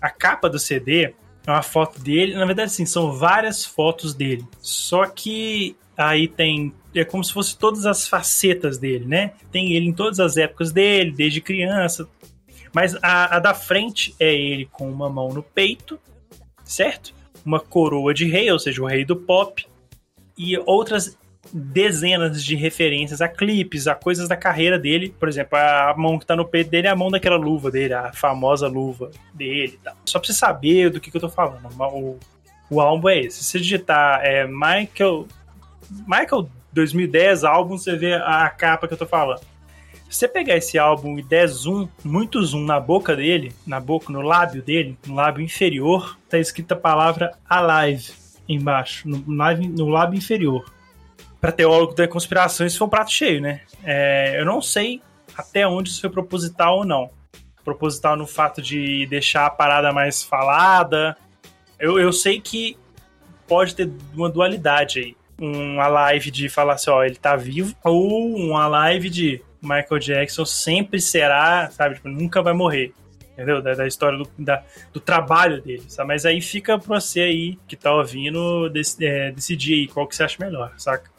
A 0.00 0.10
capa 0.10 0.50
do 0.50 0.58
CD 0.58 1.14
é 1.46 1.50
uma 1.50 1.62
foto 1.62 2.00
dele, 2.00 2.34
na 2.34 2.44
verdade 2.44 2.72
sim, 2.72 2.84
são 2.84 3.12
várias 3.12 3.64
fotos 3.64 4.12
dele. 4.12 4.44
Só 4.60 5.06
que 5.06 5.76
aí 5.96 6.28
tem 6.28 6.74
é 6.94 7.04
como 7.04 7.22
se 7.22 7.32
fosse 7.32 7.56
todas 7.56 7.86
as 7.86 8.08
facetas 8.08 8.78
dele, 8.78 9.04
né? 9.04 9.32
Tem 9.52 9.74
ele 9.74 9.86
em 9.86 9.92
todas 9.92 10.18
as 10.18 10.36
épocas 10.36 10.72
dele, 10.72 11.12
desde 11.12 11.40
criança. 11.40 12.08
Mas 12.74 12.96
a, 13.02 13.36
a 13.36 13.38
da 13.38 13.54
frente 13.54 14.14
é 14.18 14.34
ele 14.34 14.66
com 14.66 14.90
uma 14.90 15.08
mão 15.08 15.28
no 15.28 15.42
peito, 15.42 15.98
certo? 16.64 17.14
Uma 17.44 17.60
coroa 17.60 18.12
de 18.12 18.26
rei, 18.26 18.50
ou 18.50 18.58
seja, 18.58 18.82
o 18.82 18.86
rei 18.86 19.04
do 19.04 19.16
pop, 19.16 19.66
e 20.36 20.58
outras 20.58 21.16
dezenas 21.52 22.44
de 22.44 22.56
referências 22.56 23.20
a 23.20 23.28
clipes, 23.28 23.86
a 23.86 23.94
coisas 23.94 24.28
da 24.28 24.36
carreira 24.36 24.78
dele. 24.78 25.14
Por 25.18 25.28
exemplo, 25.28 25.56
a 25.58 25.94
mão 25.96 26.18
que 26.18 26.26
tá 26.26 26.34
no 26.34 26.46
peito 26.46 26.70
dele 26.70 26.86
é 26.86 26.90
a 26.90 26.96
mão 26.96 27.10
daquela 27.10 27.36
luva 27.36 27.70
dele, 27.70 27.94
a 27.94 28.12
famosa 28.12 28.68
luva 28.68 29.10
dele 29.32 29.78
tal. 29.82 29.96
Só 30.04 30.18
pra 30.18 30.26
você 30.26 30.32
saber 30.32 30.90
do 30.90 31.00
que, 31.00 31.10
que 31.10 31.16
eu 31.16 31.20
tô 31.20 31.28
falando. 31.28 31.68
O, 31.78 32.18
o 32.70 32.80
álbum 32.80 33.08
é 33.08 33.20
esse. 33.20 33.38
Se 33.38 33.44
você 33.44 33.58
digitar 33.58 34.24
é, 34.24 34.46
Michael, 34.46 35.26
Michael 36.06 36.48
2010 36.72 37.44
álbum, 37.44 37.78
você 37.78 37.96
vê 37.96 38.14
a 38.14 38.48
capa 38.50 38.86
que 38.88 38.94
eu 38.94 38.98
tô 38.98 39.06
falando. 39.06 39.40
Se 40.08 40.20
você 40.20 40.28
pegar 40.28 40.56
esse 40.56 40.78
álbum 40.78 41.18
e 41.18 41.22
der 41.22 41.46
zoom, 41.48 41.88
muito 42.04 42.42
zoom 42.42 42.64
na 42.64 42.78
boca 42.78 43.16
dele, 43.16 43.52
na 43.66 43.80
boca, 43.80 44.12
no 44.12 44.22
lábio 44.22 44.62
dele, 44.62 44.96
no 45.06 45.14
lábio 45.14 45.44
inferior, 45.44 46.16
tá 46.28 46.38
escrita 46.38 46.74
a 46.74 46.78
palavra 46.78 47.32
Alive 47.48 48.12
embaixo, 48.48 49.08
no 49.08 49.24
lábio, 49.26 49.68
no 49.68 49.88
lábio 49.88 50.16
inferior. 50.16 50.64
Para 51.40 51.52
teólogo 51.52 51.94
da 51.94 52.06
conspiração, 52.06 52.66
isso 52.66 52.78
foi 52.78 52.86
um 52.86 52.90
prato 52.90 53.10
cheio, 53.10 53.40
né? 53.40 53.60
É, 53.84 54.40
eu 54.40 54.44
não 54.44 54.62
sei 54.62 55.02
até 55.36 55.66
onde 55.66 55.90
isso 55.90 56.00
foi 56.00 56.10
proposital 56.10 56.78
ou 56.78 56.84
não. 56.84 57.10
Proposital 57.64 58.16
no 58.16 58.26
fato 58.26 58.62
de 58.62 59.06
deixar 59.06 59.46
a 59.46 59.50
parada 59.50 59.92
mais 59.92 60.22
falada. 60.22 61.16
Eu, 61.78 61.98
eu 61.98 62.12
sei 62.12 62.40
que 62.40 62.78
pode 63.46 63.74
ter 63.74 63.90
uma 64.14 64.30
dualidade 64.30 65.00
aí. 65.00 65.16
Uma 65.38 65.88
live 65.88 66.30
de 66.30 66.48
falar 66.48 66.74
assim, 66.74 66.90
ó, 66.90 67.04
ele 67.04 67.16
tá 67.16 67.36
vivo, 67.36 67.74
ou 67.84 68.34
uma 68.34 68.66
live 68.66 69.10
de 69.10 69.42
Michael 69.66 69.98
Jackson 69.98 70.44
sempre 70.44 71.00
será, 71.00 71.68
sabe, 71.70 71.96
tipo, 71.96 72.08
nunca 72.08 72.42
vai 72.42 72.52
morrer. 72.52 72.92
Entendeu? 73.32 73.60
Da, 73.60 73.74
da 73.74 73.86
história 73.86 74.16
do, 74.16 74.30
da, 74.38 74.62
do 74.92 75.00
trabalho 75.00 75.60
dele. 75.60 75.84
Sabe? 75.88 76.08
Mas 76.08 76.24
aí 76.24 76.40
fica 76.40 76.78
pra 76.78 76.98
você 76.98 77.20
aí 77.20 77.58
que 77.68 77.76
tá 77.76 77.92
ouvindo 77.92 78.70
dec, 78.70 78.86
é, 79.00 79.30
decidir 79.30 79.74
aí 79.74 79.88
qual 79.88 80.06
que 80.06 80.16
você 80.16 80.22
acha 80.22 80.42
melhor, 80.42 80.72
saca? 80.78 81.10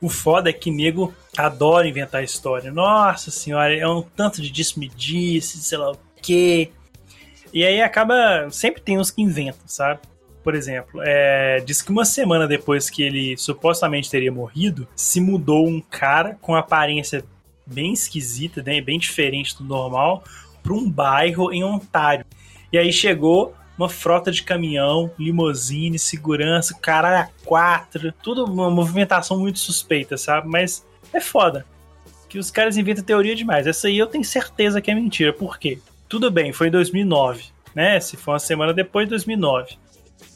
O 0.00 0.08
foda 0.08 0.50
é 0.50 0.52
que 0.52 0.68
nego 0.68 1.14
adora 1.38 1.86
inventar 1.86 2.24
história. 2.24 2.72
Nossa 2.72 3.30
senhora, 3.30 3.72
é 3.76 3.86
um 3.86 4.02
tanto 4.02 4.42
de 4.42 4.50
disse-me-disse, 4.50 5.62
sei 5.62 5.78
lá 5.78 5.92
o 5.92 5.98
quê. 6.20 6.72
E 7.52 7.64
aí 7.64 7.80
acaba. 7.80 8.48
Sempre 8.50 8.80
tem 8.80 8.98
uns 8.98 9.10
que 9.10 9.22
inventam, 9.22 9.66
sabe? 9.66 10.00
Por 10.42 10.54
exemplo, 10.54 11.00
é, 11.04 11.60
diz 11.64 11.80
que 11.82 11.92
uma 11.92 12.04
semana 12.04 12.48
depois 12.48 12.90
que 12.90 13.02
ele 13.02 13.36
supostamente 13.36 14.10
teria 14.10 14.32
morrido, 14.32 14.88
se 14.96 15.20
mudou 15.20 15.68
um 15.68 15.80
cara 15.80 16.36
com 16.40 16.54
aparência 16.56 17.24
bem 17.64 17.92
esquisita, 17.92 18.60
né, 18.60 18.80
bem 18.80 18.98
diferente 18.98 19.56
do 19.56 19.62
normal, 19.62 20.24
para 20.60 20.72
um 20.72 20.90
bairro 20.90 21.52
em 21.52 21.62
Ontário. 21.62 22.24
E 22.72 22.78
aí 22.78 22.92
chegou 22.92 23.54
uma 23.78 23.88
frota 23.88 24.32
de 24.32 24.42
caminhão, 24.42 25.10
limousine, 25.18 25.98
segurança, 25.98 26.76
caralho 26.80 27.28
quatro, 27.44 28.12
tudo 28.22 28.44
uma 28.44 28.70
movimentação 28.70 29.38
muito 29.38 29.58
suspeita, 29.58 30.16
sabe? 30.16 30.48
Mas 30.48 30.84
é 31.12 31.20
foda. 31.20 31.64
Que 32.28 32.38
os 32.38 32.50
caras 32.50 32.76
inventam 32.76 33.04
teoria 33.04 33.36
demais. 33.36 33.66
Essa 33.66 33.88
aí 33.88 33.98
eu 33.98 34.06
tenho 34.06 34.24
certeza 34.24 34.80
que 34.80 34.90
é 34.90 34.94
mentira. 34.94 35.32
Por 35.32 35.58
quê? 35.58 35.78
Tudo 36.12 36.30
bem, 36.30 36.52
foi 36.52 36.68
em 36.68 36.70
2009, 36.70 37.42
né? 37.74 37.98
Se 37.98 38.18
for 38.18 38.32
uma 38.32 38.38
semana 38.38 38.74
depois 38.74 39.06
de 39.06 39.12
2009. 39.12 39.78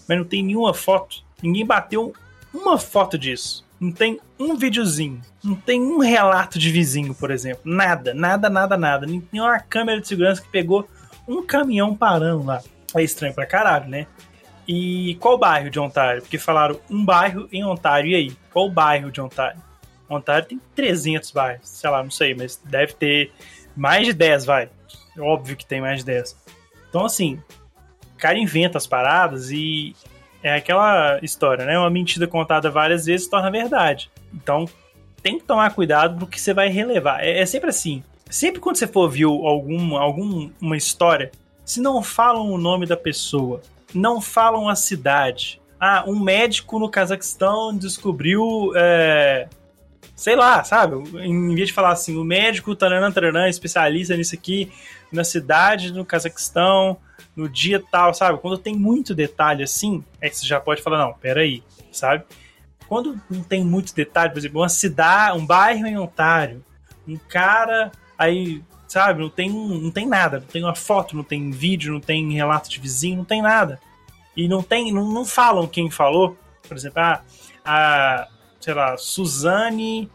Mas 0.09 0.17
não 0.17 0.25
tem 0.25 0.43
nenhuma 0.43 0.73
foto. 0.73 1.23
Ninguém 1.43 1.67
bateu 1.67 2.15
uma 2.51 2.79
foto 2.79 3.19
disso. 3.19 3.63
Não 3.79 3.93
tem 3.93 4.19
um 4.41 4.57
videozinho. 4.57 5.21
Não 5.45 5.55
tem 5.55 5.79
um 5.79 5.99
relato 5.99 6.59
de 6.59 6.71
vizinho, 6.71 7.15
por 7.15 7.31
exemplo. 7.31 7.61
Nada, 7.67 8.15
nada, 8.15 8.49
nada, 8.49 8.75
nada. 8.79 9.07
Nem 9.07 9.23
uma 9.35 9.61
câmera 9.61 10.01
de 10.01 10.09
segurança 10.09 10.41
que 10.41 10.49
pegou 10.49 10.89
um 11.29 11.45
caminhão 11.45 11.95
parando 11.95 12.47
lá. 12.47 12.63
É 12.95 13.03
estranho 13.03 13.35
pra 13.35 13.45
caralho, 13.45 13.87
né? 13.87 14.07
E 14.67 15.19
qual 15.21 15.37
bairro 15.37 15.69
de 15.69 15.79
Ontário? 15.79 16.23
Porque 16.23 16.39
falaram 16.39 16.81
um 16.89 17.05
bairro 17.05 17.51
em 17.53 17.63
Ontário. 17.63 18.13
E 18.13 18.15
aí? 18.15 18.37
Qual 18.51 18.71
bairro 18.71 19.13
de 19.13 19.21
Ontário? 19.21 19.61
Ontário 20.09 20.49
tem 20.49 20.61
300 20.75 21.33
bairros. 21.33 21.69
Sei 21.69 21.91
lá, 21.91 22.03
não 22.03 22.11
sei, 22.11 22.35
mas 22.35 22.59
deve 22.65 22.95
ter 22.95 23.31
mais 23.77 24.07
de 24.07 24.13
10, 24.13 24.45
vai. 24.45 24.69
Óbvio 25.19 25.57
que 25.57 25.67
tem 25.67 25.81
mais 25.81 26.01
de 26.01 26.07
10. 26.07 26.37
Então, 26.89 27.05
assim, 27.05 27.41
o 28.15 28.19
cara 28.19 28.39
inventa 28.39 28.79
as 28.79 28.87
paradas 28.87 29.51
e 29.51 29.95
é 30.43 30.55
aquela 30.55 31.19
história, 31.23 31.65
né? 31.65 31.79
Uma 31.79 31.91
mentira 31.91 32.27
contada 32.27 32.71
várias 32.71 33.07
vezes 33.07 33.29
torna 33.29 33.51
verdade. 33.51 34.11
Então, 34.33 34.67
tem 35.23 35.39
que 35.39 35.45
tomar 35.45 35.75
cuidado 35.75 36.19
porque 36.19 36.39
você 36.39 36.55
vai 36.55 36.69
relevar. 36.69 37.23
É, 37.23 37.41
é 37.41 37.47
sempre 37.47 37.71
assim. 37.71 38.03
Sempre 38.29 38.61
quando 38.61 38.77
você 38.77 38.87
for 38.87 39.03
ouvir 39.03 39.25
alguma, 39.25 40.01
alguma 40.01 40.77
história 40.77 41.31
se 41.67 41.81
não 41.81 42.01
falam 42.01 42.53
o 42.53 42.57
nome 42.57 42.87
da 42.87 42.97
pessoa, 42.97 43.61
não 43.93 44.21
falam 44.21 44.69
a 44.69 44.77
cidade. 44.77 45.61
Ah, 45.81 46.05
um 46.07 46.19
médico 46.19 46.79
no 46.79 46.89
Cazaquistão 46.89 47.77
descobriu. 47.77 48.73
É, 48.77 49.49
sei 50.17 50.35
lá, 50.35 50.65
sabe? 50.65 50.97
Em 51.21 51.55
vez 51.55 51.69
de 51.69 51.75
falar 51.75 51.93
assim, 51.93 52.17
o 52.17 52.25
médico 52.25 52.75
taranã, 52.75 53.13
taranã, 53.13 53.49
especialista 53.49 54.17
nisso 54.17 54.35
aqui, 54.35 54.73
na 55.13 55.23
cidade 55.23 55.93
no 55.93 56.05
Cazaquistão, 56.05 56.97
no 57.37 57.49
dia 57.49 57.81
tal, 57.93 58.15
sabe? 58.15 58.39
Quando 58.39 58.57
tem 58.57 58.75
muito 58.75 59.15
detalhe 59.15 59.63
assim, 59.63 60.03
aí 60.21 60.31
você 60.31 60.47
já 60.47 60.59
pode 60.59 60.83
falar, 60.83 60.99
não, 60.99 61.13
peraí, 61.13 61.63
sabe? 61.93 62.25
Quando 62.89 63.21
não 63.31 63.43
tem 63.43 63.63
muito 63.63 63.95
detalhe, 63.95 64.33
por 64.33 64.39
exemplo, 64.39 64.61
uma 64.63 64.69
cidade, 64.71 65.39
um 65.39 65.45
bairro 65.45 65.87
em 65.87 65.99
Ontário, 65.99 66.65
um 67.07 67.17
cara 67.17 67.93
aí 68.19 68.63
sabe? 68.89 69.21
Não 69.21 69.29
tem, 69.29 69.51
não 69.51 69.91
tem 69.91 70.07
nada, 70.07 70.41
não 70.41 70.47
tem 70.47 70.63
uma 70.63 70.75
foto, 70.75 71.17
não 71.17 71.25
tem 71.25 71.51
vídeo, 71.51 71.93
não 71.93 72.01
tem 72.01 72.33
relato 72.33 72.71
de 72.71 72.81
vizinho, 72.81 73.19
não 73.19 73.25
tem 73.25 73.43
nada. 73.43 73.81
E 74.37 74.49
não 74.49 74.63
tem, 74.63 74.93
não, 74.93 75.13
não 75.13 75.25
falam 75.25 75.67
quem 75.67 75.91
falou. 75.91 76.37
Por 76.67 76.77
exemplo, 76.77 77.01
a, 77.01 77.23
a 77.65 78.29
sei 78.67 78.75
lá, 78.75 78.97
Suzane, 78.97 80.11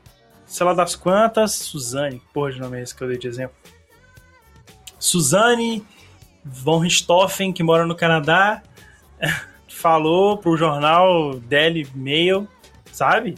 sei 0.45 0.65
lá 0.65 0.73
das 0.73 0.93
quantas, 0.93 1.53
Suzane, 1.53 2.21
porra 2.33 2.51
de 2.51 2.59
nome 2.59 2.79
é 2.79 2.83
esse 2.83 2.93
que 2.93 3.01
eu 3.01 3.07
dei 3.07 3.17
de 3.17 3.25
exemplo. 3.25 3.55
Suzane 4.99 5.87
von 6.43 6.79
Richthofen, 6.79 7.53
que 7.53 7.63
mora 7.63 7.85
no 7.85 7.95
Canadá, 7.95 8.61
falou 9.69 10.37
pro 10.37 10.57
jornal 10.57 11.39
Daily 11.39 11.87
Mail, 11.95 12.45
sabe? 12.91 13.37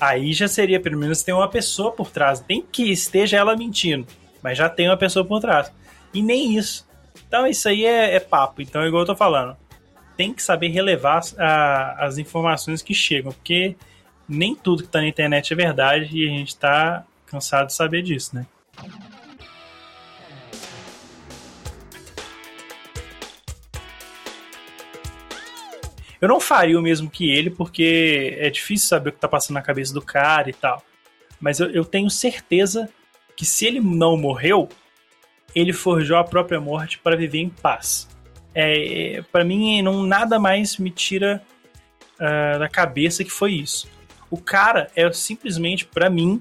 Aí 0.00 0.32
já 0.32 0.46
seria, 0.46 0.78
pelo 0.78 0.96
menos, 0.96 1.24
tem 1.24 1.34
uma 1.34 1.48
pessoa 1.48 1.90
por 1.90 2.08
trás. 2.08 2.38
Tem 2.38 2.62
que 2.62 2.84
esteja 2.92 3.38
ela 3.38 3.56
mentindo 3.56 4.06
mas 4.40 4.56
já 4.56 4.68
tem 4.68 4.88
uma 4.88 4.96
pessoa 4.96 5.24
por 5.24 5.40
trás. 5.40 5.72
E 6.14 6.22
nem 6.22 6.56
isso. 6.56 6.88
Então 7.26 7.48
isso 7.48 7.68
aí 7.68 7.84
é, 7.84 8.14
é 8.14 8.20
papo. 8.20 8.62
Então, 8.62 8.86
igual 8.86 9.02
eu 9.02 9.06
tô 9.06 9.16
falando, 9.16 9.56
tem 10.16 10.32
que 10.32 10.42
saber 10.42 10.68
relevar 10.68 11.20
a, 11.36 12.04
as 12.04 12.16
informações 12.16 12.80
que 12.80 12.94
chegam, 12.94 13.32
porque 13.32 13.76
nem 14.32 14.54
tudo 14.54 14.82
que 14.82 14.88
tá 14.88 15.00
na 15.00 15.08
internet 15.08 15.52
é 15.52 15.56
verdade 15.56 16.16
e 16.16 16.26
a 16.26 16.30
gente 16.30 16.56
tá 16.56 17.04
cansado 17.26 17.66
de 17.66 17.74
saber 17.74 18.02
disso, 18.02 18.34
né? 18.34 18.46
Eu 26.20 26.28
não 26.28 26.40
faria 26.40 26.78
o 26.78 26.82
mesmo 26.82 27.10
que 27.10 27.28
ele, 27.30 27.50
porque 27.50 28.36
é 28.38 28.48
difícil 28.48 28.88
saber 28.88 29.10
o 29.10 29.12
que 29.12 29.18
tá 29.18 29.26
passando 29.26 29.54
na 29.54 29.62
cabeça 29.62 29.92
do 29.92 30.00
cara 30.00 30.48
e 30.48 30.52
tal. 30.52 30.80
Mas 31.40 31.58
eu, 31.58 31.68
eu 31.70 31.84
tenho 31.84 32.08
certeza 32.08 32.88
que 33.36 33.44
se 33.44 33.66
ele 33.66 33.80
não 33.80 34.16
morreu, 34.16 34.68
ele 35.52 35.72
forjou 35.72 36.16
a 36.16 36.22
própria 36.22 36.60
morte 36.60 36.98
para 36.98 37.16
viver 37.16 37.38
em 37.38 37.48
paz. 37.48 38.08
É, 38.54 39.16
é 39.16 39.22
para 39.22 39.44
mim, 39.44 39.82
não 39.82 40.04
nada 40.04 40.38
mais 40.38 40.76
me 40.76 40.90
tira 40.90 41.42
uh, 42.14 42.58
da 42.58 42.68
cabeça 42.68 43.24
que 43.24 43.30
foi 43.30 43.54
isso. 43.54 43.88
O 44.32 44.38
cara 44.38 44.90
é 44.96 45.12
simplesmente, 45.12 45.84
para 45.84 46.08
mim 46.08 46.40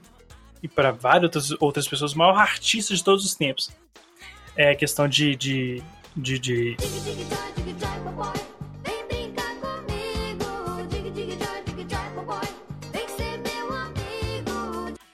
e 0.63 0.67
para 0.69 0.91
várias 0.91 1.23
outras, 1.23 1.51
outras 1.59 1.87
pessoas, 1.89 2.13
o 2.13 2.17
maior 2.17 2.37
artista 2.37 2.95
de 2.95 3.03
todos 3.03 3.25
os 3.25 3.35
tempos. 3.35 3.69
É 4.55 4.73
questão 4.73 5.09
de, 5.09 5.35
de, 5.35 5.83
de, 6.15 6.39
de... 6.39 6.77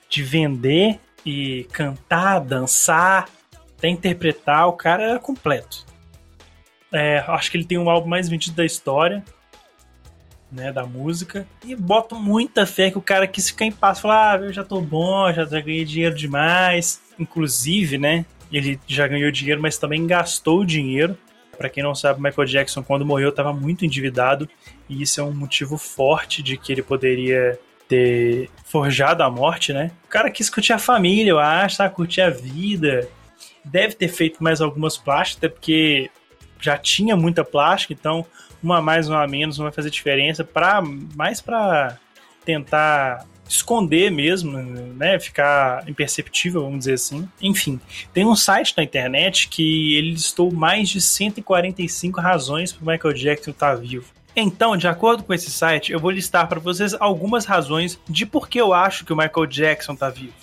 de 0.08 0.22
vender 0.22 1.00
e 1.26 1.64
cantar, 1.72 2.38
dançar, 2.38 3.28
até 3.76 3.88
interpretar, 3.88 4.68
o 4.68 4.74
cara 4.74 5.16
é 5.16 5.18
completo. 5.18 5.84
É, 6.92 7.24
acho 7.26 7.50
que 7.50 7.56
ele 7.56 7.64
tem 7.64 7.76
um 7.76 7.90
álbum 7.90 8.08
mais 8.08 8.28
vendido 8.28 8.54
da 8.54 8.64
história, 8.64 9.24
né, 10.50 10.72
da 10.72 10.84
música. 10.84 11.46
E 11.64 11.74
boto 11.74 12.14
muita 12.16 12.66
fé 12.66 12.90
que 12.90 12.98
o 12.98 13.02
cara 13.02 13.26
quis 13.26 13.50
ficar 13.50 13.64
em 13.64 13.72
paz, 13.72 14.00
falar, 14.00 14.40
ah, 14.40 14.44
eu 14.44 14.52
já 14.52 14.64
tô 14.64 14.80
bom, 14.80 15.32
já, 15.32 15.44
já 15.44 15.60
ganhei 15.60 15.84
dinheiro 15.84 16.14
demais. 16.14 17.00
Inclusive, 17.18 17.98
né, 17.98 18.24
ele 18.52 18.80
já 18.86 19.06
ganhou 19.06 19.30
dinheiro, 19.30 19.60
mas 19.60 19.78
também 19.78 20.06
gastou 20.06 20.64
dinheiro. 20.64 21.16
Para 21.56 21.68
quem 21.68 21.82
não 21.82 21.94
sabe, 21.94 22.22
Michael 22.22 22.46
Jackson, 22.46 22.82
quando 22.82 23.04
morreu, 23.04 23.30
estava 23.30 23.52
muito 23.52 23.84
endividado, 23.84 24.48
e 24.88 25.02
isso 25.02 25.20
é 25.20 25.24
um 25.24 25.34
motivo 25.34 25.76
forte 25.76 26.40
de 26.42 26.56
que 26.56 26.70
ele 26.70 26.82
poderia 26.82 27.58
ter 27.88 28.48
forjado 28.64 29.22
a 29.22 29.30
morte, 29.30 29.72
né? 29.72 29.90
O 30.04 30.08
cara 30.08 30.30
quis 30.30 30.48
curtir 30.48 30.72
a 30.72 30.78
família, 30.78 31.30
eu 31.30 31.38
acho, 31.38 31.78
tá? 31.78 31.88
curtir 31.88 32.20
a 32.20 32.30
vida. 32.30 33.08
Deve 33.64 33.94
ter 33.94 34.08
feito 34.08 34.42
mais 34.42 34.60
algumas 34.60 34.96
plásticas, 34.96 35.38
até 35.38 35.48
porque 35.48 36.10
já 36.60 36.76
tinha 36.76 37.16
muita 37.16 37.44
plástica, 37.44 37.92
então 37.92 38.24
uma 38.62 38.80
mais, 38.80 39.08
uma 39.08 39.26
menos 39.26 39.58
não 39.58 39.64
vai 39.64 39.72
fazer 39.72 39.90
diferença, 39.90 40.44
pra, 40.44 40.82
mais 41.14 41.40
para 41.40 41.98
tentar 42.44 43.26
esconder 43.48 44.10
mesmo, 44.10 44.58
né, 44.58 45.18
ficar 45.18 45.88
imperceptível, 45.88 46.62
vamos 46.62 46.80
dizer 46.80 46.94
assim. 46.94 47.26
Enfim, 47.40 47.80
tem 48.12 48.26
um 48.26 48.36
site 48.36 48.74
na 48.76 48.82
internet 48.82 49.48
que 49.48 49.96
ele 49.96 50.10
listou 50.10 50.52
mais 50.52 50.88
de 50.88 51.00
145 51.00 52.20
razões 52.20 52.72
para 52.72 52.92
Michael 52.92 53.14
Jackson 53.14 53.50
estar 53.50 53.74
tá 53.74 53.74
vivo. 53.74 54.06
Então, 54.36 54.76
de 54.76 54.86
acordo 54.86 55.24
com 55.24 55.34
esse 55.34 55.50
site, 55.50 55.90
eu 55.90 55.98
vou 55.98 56.10
listar 56.10 56.46
para 56.46 56.60
vocês 56.60 56.94
algumas 57.00 57.44
razões 57.44 57.98
de 58.08 58.24
por 58.24 58.48
que 58.48 58.60
eu 58.60 58.72
acho 58.72 59.04
que 59.04 59.12
o 59.12 59.16
Michael 59.16 59.46
Jackson 59.46 59.94
está 59.94 60.10
vivo. 60.10 60.34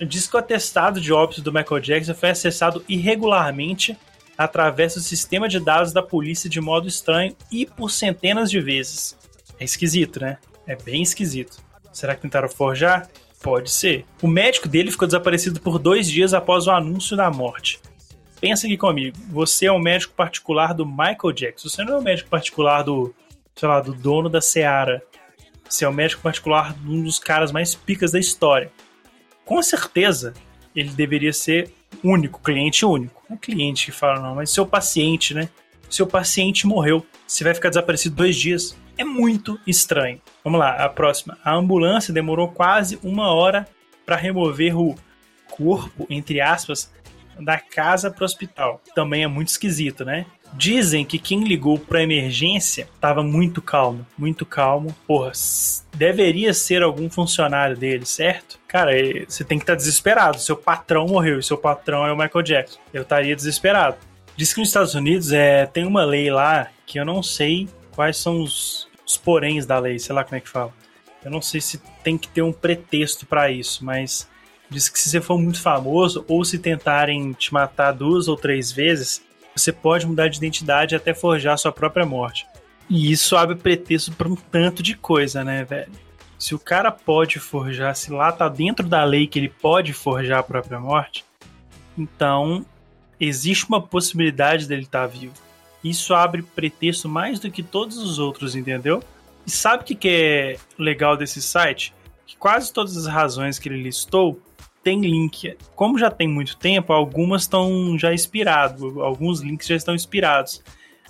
O 0.00 0.38
atestado 0.38 0.98
de 0.98 1.12
óbito 1.12 1.42
do 1.42 1.52
Michael 1.52 1.80
Jackson 1.80 2.14
foi 2.14 2.30
acessado 2.30 2.82
irregularmente 2.88 3.98
através 4.36 4.94
do 4.94 5.00
sistema 5.00 5.46
de 5.46 5.60
dados 5.60 5.92
da 5.92 6.02
polícia 6.02 6.48
de 6.48 6.58
modo 6.58 6.88
estranho 6.88 7.36
e 7.52 7.66
por 7.66 7.90
centenas 7.90 8.50
de 8.50 8.58
vezes. 8.60 9.14
É 9.58 9.64
esquisito, 9.64 10.18
né? 10.18 10.38
É 10.66 10.74
bem 10.74 11.02
esquisito. 11.02 11.58
Será 11.92 12.14
que 12.14 12.22
tentaram 12.22 12.48
forjar? 12.48 13.10
Pode 13.42 13.70
ser. 13.70 14.06
O 14.22 14.28
médico 14.28 14.68
dele 14.68 14.90
ficou 14.90 15.06
desaparecido 15.06 15.60
por 15.60 15.78
dois 15.78 16.08
dias 16.10 16.32
após 16.32 16.66
o 16.66 16.70
anúncio 16.70 17.14
da 17.14 17.30
morte. 17.30 17.78
Pensa 18.40 18.66
aqui 18.66 18.78
comigo. 18.78 19.18
Você 19.28 19.66
é 19.66 19.72
um 19.72 19.78
médico 19.78 20.14
particular 20.14 20.72
do 20.72 20.86
Michael 20.86 21.32
Jackson. 21.34 21.68
Você 21.68 21.84
não 21.84 21.96
é 21.96 21.98
um 21.98 22.02
médico 22.02 22.30
particular 22.30 22.82
do, 22.82 23.14
sei 23.54 23.68
lá, 23.68 23.80
do 23.80 23.92
dono 23.92 24.30
da 24.30 24.40
Seara. 24.40 25.02
Você 25.68 25.84
é 25.84 25.88
o 25.88 25.90
um 25.90 25.94
médico 25.94 26.22
particular 26.22 26.72
de 26.72 26.90
um 26.90 27.02
dos 27.02 27.18
caras 27.18 27.52
mais 27.52 27.74
picas 27.74 28.12
da 28.12 28.18
história. 28.18 28.72
Com 29.50 29.60
certeza, 29.64 30.32
ele 30.76 30.90
deveria 30.90 31.32
ser 31.32 31.74
único, 32.04 32.40
cliente 32.40 32.86
único. 32.86 33.20
Não 33.28 33.34
é 33.34 33.38
cliente 33.40 33.86
que 33.86 33.90
fala, 33.90 34.20
não, 34.20 34.36
mas 34.36 34.48
seu 34.52 34.64
paciente, 34.64 35.34
né? 35.34 35.48
Seu 35.90 36.06
paciente 36.06 36.68
morreu. 36.68 37.04
Você 37.26 37.42
vai 37.42 37.52
ficar 37.52 37.68
desaparecido 37.68 38.14
dois 38.14 38.36
dias. 38.36 38.78
É 38.96 39.02
muito 39.02 39.58
estranho. 39.66 40.20
Vamos 40.44 40.60
lá, 40.60 40.76
a 40.76 40.88
próxima. 40.88 41.36
A 41.44 41.52
ambulância 41.52 42.14
demorou 42.14 42.46
quase 42.46 42.96
uma 43.02 43.34
hora 43.34 43.66
para 44.06 44.14
remover 44.14 44.78
o 44.78 44.94
corpo, 45.50 46.06
entre 46.08 46.40
aspas, 46.40 46.88
da 47.36 47.58
casa 47.58 48.08
para 48.08 48.22
o 48.22 48.26
hospital. 48.26 48.80
Também 48.94 49.24
é 49.24 49.26
muito 49.26 49.48
esquisito, 49.48 50.04
né? 50.04 50.26
Dizem 50.52 51.04
que 51.04 51.18
quem 51.18 51.44
ligou 51.44 51.78
para 51.78 52.02
emergência 52.02 52.88
estava 52.94 53.22
muito 53.22 53.62
calmo, 53.62 54.06
muito 54.18 54.44
calmo. 54.44 54.94
Porra, 55.06 55.32
deveria 55.94 56.52
ser 56.52 56.82
algum 56.82 57.08
funcionário 57.08 57.76
dele, 57.76 58.04
certo? 58.04 58.58
Cara, 58.66 58.90
você 59.28 59.44
tem 59.44 59.58
que 59.58 59.62
estar 59.62 59.74
tá 59.74 59.76
desesperado. 59.76 60.38
Seu 60.38 60.56
patrão 60.56 61.06
morreu 61.06 61.38
e 61.38 61.42
seu 61.42 61.56
patrão 61.56 62.06
é 62.06 62.12
o 62.12 62.16
Michael 62.16 62.42
Jackson. 62.42 62.80
Eu 62.92 63.02
estaria 63.02 63.36
desesperado. 63.36 63.96
Diz 64.36 64.52
que 64.52 64.60
nos 64.60 64.68
Estados 64.68 64.94
Unidos 64.94 65.32
é, 65.32 65.66
tem 65.66 65.86
uma 65.86 66.04
lei 66.04 66.30
lá 66.30 66.68
que 66.86 66.98
eu 66.98 67.04
não 67.04 67.22
sei 67.22 67.68
quais 67.92 68.16
são 68.16 68.42
os, 68.42 68.88
os 69.06 69.16
poréns 69.16 69.66
da 69.66 69.78
lei, 69.78 69.98
sei 69.98 70.14
lá 70.14 70.24
como 70.24 70.36
é 70.36 70.40
que 70.40 70.48
fala. 70.48 70.72
Eu 71.24 71.30
não 71.30 71.42
sei 71.42 71.60
se 71.60 71.78
tem 72.02 72.16
que 72.16 72.28
ter 72.28 72.42
um 72.42 72.52
pretexto 72.52 73.26
para 73.26 73.50
isso, 73.50 73.84
mas 73.84 74.28
diz 74.70 74.88
que 74.88 74.98
se 74.98 75.10
você 75.10 75.20
for 75.20 75.38
muito 75.38 75.60
famoso 75.60 76.24
ou 76.26 76.44
se 76.44 76.58
tentarem 76.58 77.32
te 77.32 77.52
matar 77.52 77.92
duas 77.92 78.28
ou 78.28 78.36
três 78.36 78.72
vezes, 78.72 79.22
você 79.60 79.72
pode 79.72 80.06
mudar 80.06 80.28
de 80.28 80.38
identidade 80.38 80.94
até 80.94 81.14
forjar 81.14 81.58
sua 81.58 81.72
própria 81.72 82.06
morte. 82.06 82.46
E 82.88 83.12
isso 83.12 83.36
abre 83.36 83.56
pretexto 83.56 84.12
para 84.12 84.28
um 84.28 84.34
tanto 84.34 84.82
de 84.82 84.96
coisa, 84.96 85.44
né, 85.44 85.64
velho? 85.64 85.92
Se 86.38 86.54
o 86.54 86.58
cara 86.58 86.90
pode 86.90 87.38
forjar, 87.38 87.94
se 87.94 88.10
lá 88.10 88.32
tá 88.32 88.48
dentro 88.48 88.88
da 88.88 89.04
lei 89.04 89.26
que 89.26 89.38
ele 89.38 89.48
pode 89.48 89.92
forjar 89.92 90.40
a 90.40 90.42
própria 90.42 90.80
morte, 90.80 91.24
então 91.96 92.64
existe 93.20 93.66
uma 93.68 93.80
possibilidade 93.80 94.66
dele 94.66 94.82
estar 94.82 95.02
tá 95.02 95.06
vivo. 95.06 95.34
Isso 95.84 96.14
abre 96.14 96.42
pretexto 96.42 97.08
mais 97.08 97.38
do 97.38 97.50
que 97.50 97.62
todos 97.62 97.98
os 97.98 98.18
outros, 98.18 98.56
entendeu? 98.56 99.02
E 99.46 99.50
sabe 99.50 99.82
o 99.82 99.86
que, 99.86 99.94
que 99.94 100.08
é 100.08 100.56
legal 100.78 101.16
desse 101.16 101.40
site? 101.40 101.94
Que 102.26 102.36
quase 102.36 102.72
todas 102.72 102.96
as 102.96 103.06
razões 103.06 103.58
que 103.58 103.68
ele 103.68 103.82
listou 103.82 104.40
tem 104.82 105.00
link. 105.00 105.56
Como 105.74 105.98
já 105.98 106.10
tem 106.10 106.28
muito 106.28 106.56
tempo, 106.56 106.92
algumas 106.92 107.42
estão 107.42 107.98
já 107.98 108.12
inspiradas, 108.12 108.82
alguns 108.82 109.40
links 109.40 109.66
já 109.66 109.76
estão 109.76 109.94
inspirados. 109.94 110.62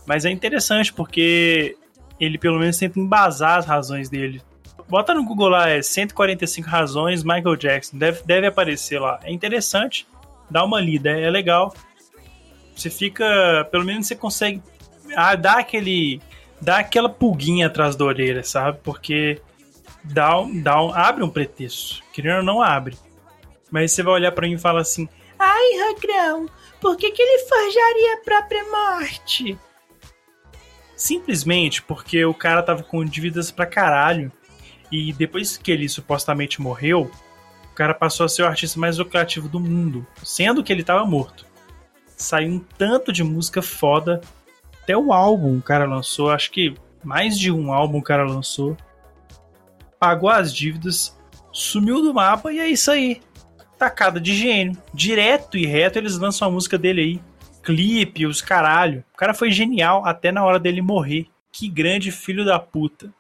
Mas 0.07 0.25
é 0.25 0.31
interessante 0.31 0.93
porque 0.93 1.77
ele 2.19 2.39
pelo 2.39 2.59
menos 2.59 2.77
tenta 2.77 2.99
embasar 2.99 3.59
as 3.59 3.67
razões 3.67 4.09
dele. 4.09 4.43
Bota 4.89 5.15
no 5.15 5.25
Google 5.25 5.49
lá, 5.49 5.69
é 5.69 5.81
145 5.81 6.69
razões 6.69 7.23
Michael 7.23 7.57
Jackson, 7.57 7.97
deve, 7.97 8.23
deve 8.25 8.47
aparecer 8.49 9.01
lá. 9.01 9.21
É 9.23 9.33
interessante, 9.33 10.07
dá 10.51 10.65
uma 10.65 10.81
lida, 10.81 11.11
é 11.11 11.31
legal. 11.31 11.73
Você 12.75 12.91
fica, 12.91 13.69
pelo 13.71 13.85
menos 13.85 14.07
você 14.07 14.17
consegue 14.17 14.61
ah, 15.15 15.37
dar 15.37 15.59
aquele, 15.59 16.21
dar 16.61 16.81
aquela 16.81 17.09
pulguinha 17.09 17.69
atrás 17.69 17.95
da 17.95 18.05
orelha, 18.05 18.43
sabe? 18.43 18.79
Porque 18.83 19.41
dá, 20.03 20.33
dá 20.55 20.75
abre 20.95 21.23
um 21.23 21.31
pretexto, 21.31 22.03
querendo 22.13 22.39
ou 22.39 22.45
não 22.45 22.61
abre. 22.61 22.97
Mas 23.71 23.93
você 23.93 24.03
vai 24.03 24.15
olhar 24.15 24.33
para 24.33 24.47
mim 24.47 24.55
e 24.55 24.59
falar 24.59 24.81
assim: 24.81 25.09
Ai, 25.39 25.79
Ragrão, 25.79 26.47
por 26.81 26.97
que, 26.97 27.11
que 27.11 27.23
ele 27.23 27.47
forjaria 27.47 28.15
a 28.15 28.25
própria 28.25 28.65
morte? 28.71 29.59
Simplesmente 30.97 31.81
porque 31.83 32.25
o 32.25 32.35
cara 32.35 32.63
tava 32.63 32.83
com 32.83 33.05
dívidas 33.05 33.51
pra 33.51 33.67
caralho. 33.67 34.33
E 34.93 35.13
depois 35.13 35.57
que 35.57 35.71
ele 35.71 35.89
supostamente 35.89 36.61
morreu, 36.61 37.11
o 37.71 37.75
cara 37.75 37.95
passou 37.95 38.27
a 38.27 38.29
ser 38.29 38.43
o 38.43 38.47
artista 38.47 38.79
mais 38.79 38.99
lucrativo 38.99 39.49
do 39.49 39.61
mundo, 39.61 40.05
sendo 40.23 40.65
que 40.65 40.73
ele 40.73 40.83
tava 40.83 41.07
morto. 41.07 41.47
Saiu 42.17 42.51
um 42.51 42.59
tanto 42.59 43.13
de 43.13 43.23
música 43.23 43.63
foda. 43.63 44.21
Até 44.83 44.97
o 44.97 45.13
álbum 45.13 45.59
o 45.59 45.63
cara 45.63 45.85
lançou, 45.85 46.31
acho 46.31 46.51
que 46.51 46.75
mais 47.05 47.39
de 47.39 47.53
um 47.53 47.73
álbum 47.73 47.99
o 47.99 48.03
cara 48.03 48.25
lançou. 48.25 48.77
Pagou 49.99 50.29
as 50.29 50.53
dívidas, 50.53 51.17
sumiu 51.53 52.03
do 52.03 52.13
mapa 52.13 52.53
e 52.53 52.59
é 52.59 52.69
isso 52.69 52.91
aí 52.91 53.23
tacada 53.81 54.21
de 54.21 54.35
gênio. 54.35 54.77
Direto 54.93 55.57
e 55.57 55.65
reto 55.65 55.99
eles 55.99 56.19
lançam 56.19 56.47
a 56.47 56.51
música 56.51 56.77
dele 56.77 57.01
aí. 57.01 57.21
Clipe, 57.63 58.27
os 58.27 58.43
caralho. 58.43 59.03
O 59.15 59.17
cara 59.17 59.33
foi 59.33 59.51
genial 59.51 60.05
até 60.05 60.31
na 60.31 60.45
hora 60.45 60.59
dele 60.59 60.83
morrer. 60.83 61.27
Que 61.51 61.67
grande 61.67 62.13
filho 62.13 62.45
da 62.45 62.59
puta. 62.59 63.11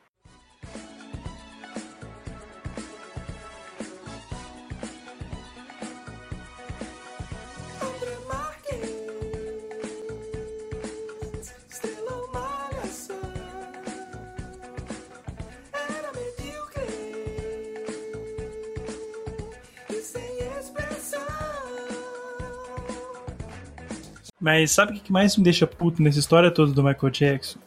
Mas 24.41 24.71
sabe 24.71 24.93
o 24.93 25.01
que 25.01 25.13
mais 25.13 25.37
me 25.37 25.45
deixa 25.45 25.67
puto 25.67 26.03
nessa 26.03 26.19
história 26.19 26.51
toda 26.51 26.73
do 26.73 26.83
Michael 26.83 27.11
Jackson? 27.11 27.59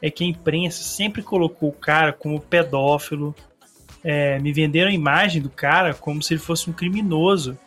É 0.00 0.10
que 0.10 0.22
a 0.22 0.26
imprensa 0.26 0.82
sempre 0.82 1.22
colocou 1.22 1.70
o 1.70 1.72
cara 1.72 2.12
como 2.12 2.40
pedófilo. 2.40 3.34
É, 4.04 4.38
me 4.38 4.52
venderam 4.52 4.90
a 4.90 4.94
imagem 4.94 5.42
do 5.42 5.50
cara 5.50 5.92
como 5.92 6.22
se 6.22 6.34
ele 6.34 6.40
fosse 6.40 6.70
um 6.70 6.72
criminoso. 6.72 7.58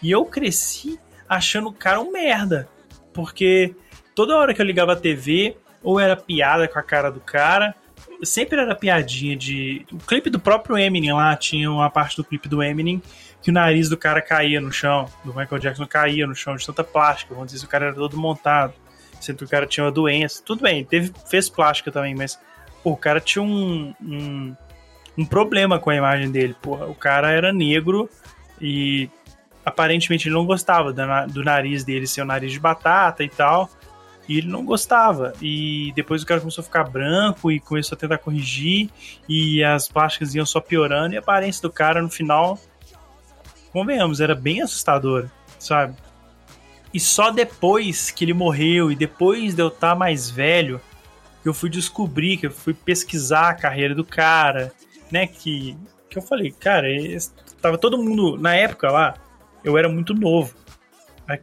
E 0.00 0.10
eu 0.10 0.24
cresci 0.24 1.00
achando 1.28 1.68
o 1.68 1.72
cara 1.72 2.00
um 2.00 2.12
merda. 2.12 2.68
Porque 3.12 3.74
toda 4.14 4.36
hora 4.36 4.54
que 4.54 4.62
eu 4.62 4.66
ligava 4.66 4.92
a 4.92 4.96
TV, 4.96 5.56
ou 5.82 5.98
era 5.98 6.16
piada 6.16 6.68
com 6.68 6.78
a 6.78 6.82
cara 6.82 7.10
do 7.10 7.18
cara, 7.18 7.74
sempre 8.22 8.60
era 8.60 8.74
piadinha 8.74 9.36
de. 9.36 9.84
O 9.92 9.98
clipe 9.98 10.30
do 10.30 10.38
próprio 10.38 10.78
Eminem 10.78 11.12
lá 11.12 11.34
tinha 11.36 11.70
uma 11.70 11.90
parte 11.90 12.16
do 12.16 12.24
clipe 12.24 12.48
do 12.48 12.62
Eminem 12.62 13.02
que 13.42 13.50
o 13.50 13.52
nariz 13.52 13.88
do 13.88 13.96
cara 13.96 14.20
caía 14.20 14.60
no 14.60 14.72
chão, 14.72 15.06
do 15.24 15.34
Michael 15.34 15.58
Jackson 15.58 15.86
caía 15.86 16.26
no 16.26 16.34
chão 16.34 16.56
de 16.56 16.66
tanta 16.66 16.84
plástica, 16.84 17.34
vamos 17.34 17.52
dizer, 17.52 17.64
o 17.64 17.68
cara 17.68 17.86
era 17.86 17.94
todo 17.94 18.16
montado, 18.16 18.74
sendo 19.20 19.38
que 19.38 19.44
o 19.44 19.48
cara 19.48 19.66
tinha 19.66 19.84
uma 19.84 19.92
doença. 19.92 20.42
Tudo 20.44 20.62
bem, 20.62 20.84
teve, 20.84 21.12
fez 21.28 21.48
plástica 21.48 21.90
também, 21.90 22.14
mas 22.14 22.38
pô, 22.82 22.90
o 22.90 22.96
cara 22.96 23.20
tinha 23.20 23.42
um, 23.42 23.94
um, 24.00 24.54
um 25.16 25.24
problema 25.24 25.78
com 25.78 25.90
a 25.90 25.96
imagem 25.96 26.30
dele. 26.30 26.54
Porra, 26.60 26.86
o 26.86 26.94
cara 26.94 27.30
era 27.30 27.52
negro 27.52 28.10
e 28.60 29.08
aparentemente 29.64 30.28
ele 30.28 30.34
não 30.34 30.44
gostava 30.44 30.92
do, 30.92 31.02
do 31.28 31.44
nariz 31.44 31.84
dele 31.84 32.06
ser 32.06 32.22
o 32.22 32.26
nariz 32.26 32.52
de 32.52 32.60
batata 32.60 33.24
e 33.24 33.28
tal. 33.28 33.70
E 34.28 34.38
ele 34.38 34.48
não 34.48 34.64
gostava. 34.64 35.32
E 35.42 35.92
depois 35.96 36.22
o 36.22 36.26
cara 36.26 36.40
começou 36.40 36.62
a 36.62 36.64
ficar 36.64 36.84
branco 36.84 37.50
e 37.50 37.58
começou 37.58 37.96
a 37.96 37.98
tentar 37.98 38.18
corrigir. 38.18 38.88
E 39.28 39.64
as 39.64 39.88
plásticas 39.88 40.34
iam 40.36 40.46
só 40.46 40.60
piorando. 40.60 41.14
E 41.14 41.16
a 41.16 41.20
aparência 41.20 41.60
do 41.60 41.70
cara 41.70 42.00
no 42.00 42.08
final 42.08 42.56
convenhamos, 43.72 44.20
era 44.20 44.34
bem 44.34 44.62
assustador, 44.62 45.28
sabe? 45.58 45.96
E 46.92 46.98
só 46.98 47.30
depois 47.30 48.10
que 48.10 48.24
ele 48.24 48.34
morreu 48.34 48.90
e 48.90 48.96
depois 48.96 49.54
de 49.54 49.62
eu 49.62 49.68
estar 49.68 49.90
tá 49.90 49.94
mais 49.94 50.28
velho, 50.28 50.80
que 51.42 51.48
eu 51.48 51.54
fui 51.54 51.70
descobrir, 51.70 52.36
que 52.36 52.46
eu 52.46 52.50
fui 52.50 52.74
pesquisar 52.74 53.50
a 53.50 53.54
carreira 53.54 53.94
do 53.94 54.04
cara, 54.04 54.72
né? 55.10 55.26
Que, 55.26 55.76
que 56.08 56.18
eu 56.18 56.22
falei, 56.22 56.50
cara, 56.50 56.88
tava 57.60 57.78
todo 57.78 57.96
mundo. 57.96 58.36
Na 58.36 58.54
época 58.54 58.90
lá, 58.90 59.14
eu 59.64 59.78
era 59.78 59.88
muito 59.88 60.14
novo. 60.14 60.54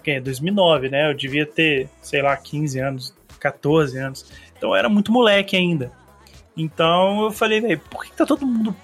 É 0.06 0.20
2009, 0.20 0.90
né? 0.90 1.10
Eu 1.10 1.16
devia 1.16 1.46
ter, 1.46 1.90
sei 2.02 2.22
lá, 2.22 2.36
15 2.36 2.80
anos, 2.80 3.16
14 3.40 3.98
anos. 3.98 4.26
Então 4.58 4.72
eu 4.72 4.76
era 4.76 4.90
muito 4.90 5.14
moleque 5.14 5.56
ainda. 5.56 5.92
Então 6.58 7.24
eu 7.24 7.32
falei, 7.32 7.62
velho, 7.62 7.80
por 7.90 8.04
que 8.04 8.12
tá 8.12 8.26
todo 8.26 8.46
mundo 8.46 8.76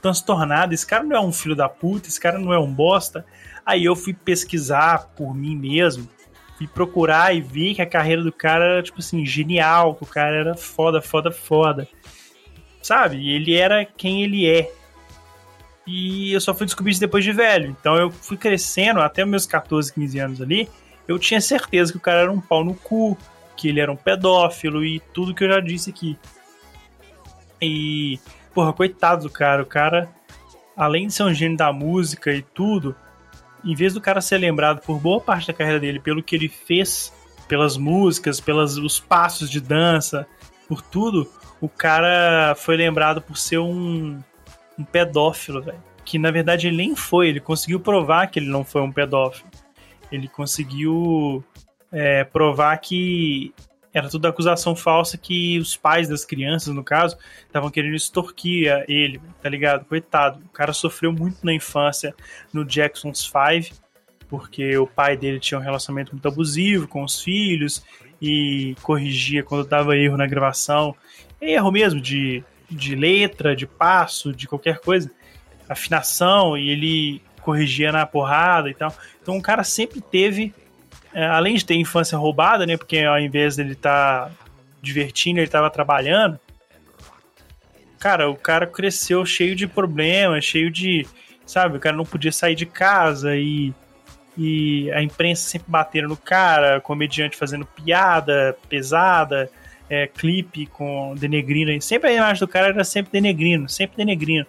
transtornado. 0.00 0.74
Esse 0.74 0.86
cara 0.86 1.04
não 1.04 1.16
é 1.16 1.20
um 1.20 1.32
filho 1.32 1.54
da 1.54 1.68
puta, 1.68 2.08
esse 2.08 2.20
cara 2.20 2.38
não 2.38 2.52
é 2.52 2.58
um 2.58 2.72
bosta. 2.72 3.24
Aí 3.64 3.84
eu 3.84 3.94
fui 3.94 4.12
pesquisar 4.12 5.10
por 5.16 5.34
mim 5.34 5.56
mesmo, 5.56 6.08
fui 6.56 6.66
procurar 6.66 7.34
e 7.34 7.40
vi 7.40 7.74
que 7.74 7.82
a 7.82 7.86
carreira 7.86 8.22
do 8.22 8.32
cara 8.32 8.64
era, 8.64 8.82
tipo 8.82 8.98
assim, 8.98 9.24
genial, 9.24 9.94
que 9.94 10.02
o 10.02 10.06
cara 10.06 10.36
era 10.36 10.54
foda, 10.54 11.00
foda, 11.00 11.30
foda. 11.30 11.88
Sabe? 12.82 13.30
Ele 13.30 13.54
era 13.54 13.84
quem 13.84 14.22
ele 14.22 14.48
é. 14.48 14.72
E 15.86 16.32
eu 16.32 16.40
só 16.40 16.54
fui 16.54 16.66
descobrir 16.66 16.92
isso 16.92 17.00
depois 17.00 17.24
de 17.24 17.32
velho. 17.32 17.76
Então 17.78 17.96
eu 17.96 18.10
fui 18.10 18.36
crescendo, 18.36 19.00
até 19.00 19.24
meus 19.24 19.46
14, 19.46 19.92
15 19.92 20.18
anos 20.18 20.42
ali, 20.42 20.68
eu 21.06 21.18
tinha 21.18 21.40
certeza 21.40 21.92
que 21.92 21.98
o 21.98 22.00
cara 22.00 22.20
era 22.20 22.32
um 22.32 22.40
pau 22.40 22.64
no 22.64 22.74
cu, 22.74 23.16
que 23.56 23.68
ele 23.68 23.80
era 23.80 23.90
um 23.90 23.96
pedófilo 23.96 24.84
e 24.84 25.00
tudo 25.12 25.34
que 25.34 25.44
eu 25.44 25.48
já 25.48 25.60
disse 25.60 25.90
aqui. 25.90 26.16
E 27.60 28.18
porra, 28.60 28.72
coitado 28.74 29.22
do 29.22 29.30
cara. 29.30 29.62
O 29.62 29.66
cara, 29.66 30.10
além 30.76 31.06
de 31.06 31.14
ser 31.14 31.22
um 31.22 31.32
gênio 31.32 31.56
da 31.56 31.72
música 31.72 32.30
e 32.30 32.42
tudo, 32.42 32.94
em 33.64 33.74
vez 33.74 33.94
do 33.94 34.00
cara 34.00 34.20
ser 34.20 34.36
lembrado 34.36 34.80
por 34.82 34.98
boa 34.98 35.18
parte 35.18 35.46
da 35.46 35.54
carreira 35.54 35.80
dele 35.80 35.98
pelo 35.98 36.22
que 36.22 36.36
ele 36.36 36.48
fez, 36.48 37.10
pelas 37.48 37.78
músicas, 37.78 38.38
pelos 38.38 38.76
os 38.76 39.00
passos 39.00 39.50
de 39.50 39.60
dança, 39.60 40.26
por 40.68 40.82
tudo, 40.82 41.26
o 41.58 41.68
cara 41.70 42.54
foi 42.54 42.76
lembrado 42.76 43.22
por 43.22 43.38
ser 43.38 43.58
um, 43.58 44.20
um 44.78 44.84
pedófilo, 44.84 45.62
velho. 45.62 45.82
Que 46.04 46.18
na 46.18 46.30
verdade 46.30 46.66
ele 46.66 46.76
nem 46.76 46.94
foi, 46.94 47.28
ele 47.28 47.40
conseguiu 47.40 47.80
provar 47.80 48.26
que 48.26 48.38
ele 48.38 48.50
não 48.50 48.62
foi 48.62 48.82
um 48.82 48.92
pedófilo. 48.92 49.48
Ele 50.12 50.28
conseguiu 50.28 51.42
é, 51.90 52.24
provar 52.24 52.76
que 52.76 53.54
era 53.92 54.08
tudo 54.08 54.26
acusação 54.26 54.76
falsa 54.76 55.18
que 55.18 55.58
os 55.58 55.76
pais 55.76 56.08
das 56.08 56.24
crianças, 56.24 56.72
no 56.74 56.84
caso, 56.84 57.16
estavam 57.46 57.70
querendo 57.70 57.94
extorquir 57.94 58.84
ele, 58.88 59.20
tá 59.42 59.48
ligado? 59.48 59.84
Coitado. 59.84 60.40
O 60.44 60.48
cara 60.48 60.72
sofreu 60.72 61.12
muito 61.12 61.44
na 61.44 61.52
infância 61.52 62.14
no 62.52 62.64
Jackson's 62.64 63.26
Five, 63.26 63.72
porque 64.28 64.76
o 64.78 64.86
pai 64.86 65.16
dele 65.16 65.40
tinha 65.40 65.58
um 65.58 65.62
relacionamento 65.62 66.12
muito 66.12 66.28
abusivo 66.28 66.86
com 66.86 67.02
os 67.02 67.20
filhos 67.20 67.84
e 68.22 68.76
corrigia 68.82 69.42
quando 69.42 69.66
dava 69.66 69.96
erro 69.96 70.16
na 70.16 70.26
gravação. 70.26 70.94
Erro 71.40 71.72
mesmo 71.72 72.00
de, 72.00 72.44
de 72.70 72.94
letra, 72.94 73.56
de 73.56 73.66
passo, 73.66 74.32
de 74.32 74.46
qualquer 74.46 74.78
coisa. 74.78 75.10
Afinação, 75.68 76.56
e 76.56 76.70
ele 76.70 77.22
corrigia 77.40 77.90
na 77.90 78.06
porrada 78.06 78.70
e 78.70 78.74
tal. 78.74 78.94
Então 79.20 79.36
o 79.36 79.42
cara 79.42 79.64
sempre 79.64 80.00
teve 80.00 80.54
além 81.14 81.56
de 81.56 81.64
ter 81.64 81.74
infância 81.74 82.16
roubada, 82.16 82.66
né? 82.66 82.76
Porque 82.76 82.98
ao 82.98 83.18
invés 83.18 83.56
dele 83.56 83.72
estar 83.72 84.26
tá 84.26 84.30
divertindo, 84.80 85.38
ele 85.38 85.46
estava 85.46 85.70
trabalhando. 85.70 86.38
Cara, 87.98 88.30
o 88.30 88.36
cara 88.36 88.66
cresceu 88.66 89.24
cheio 89.26 89.54
de 89.54 89.66
problemas, 89.66 90.44
cheio 90.44 90.70
de. 90.70 91.06
Sabe, 91.44 91.76
o 91.76 91.80
cara 91.80 91.96
não 91.96 92.04
podia 92.04 92.32
sair 92.32 92.54
de 92.54 92.66
casa 92.66 93.36
e. 93.36 93.72
E 94.38 94.90
a 94.92 95.02
imprensa 95.02 95.42
sempre 95.42 95.70
batendo 95.70 96.08
no 96.08 96.16
cara, 96.16 96.80
comediante 96.80 97.36
fazendo 97.36 97.66
piada 97.66 98.56
pesada, 98.70 99.50
é, 99.88 100.06
clipe 100.06 100.66
com 100.66 101.14
denegrino. 101.16 101.82
Sempre 101.82 102.10
a 102.10 102.12
imagem 102.14 102.40
do 102.40 102.48
cara 102.48 102.68
era 102.68 102.84
sempre 102.84 103.12
denegrino, 103.12 103.68
sempre 103.68 103.96
denegrino. 103.98 104.46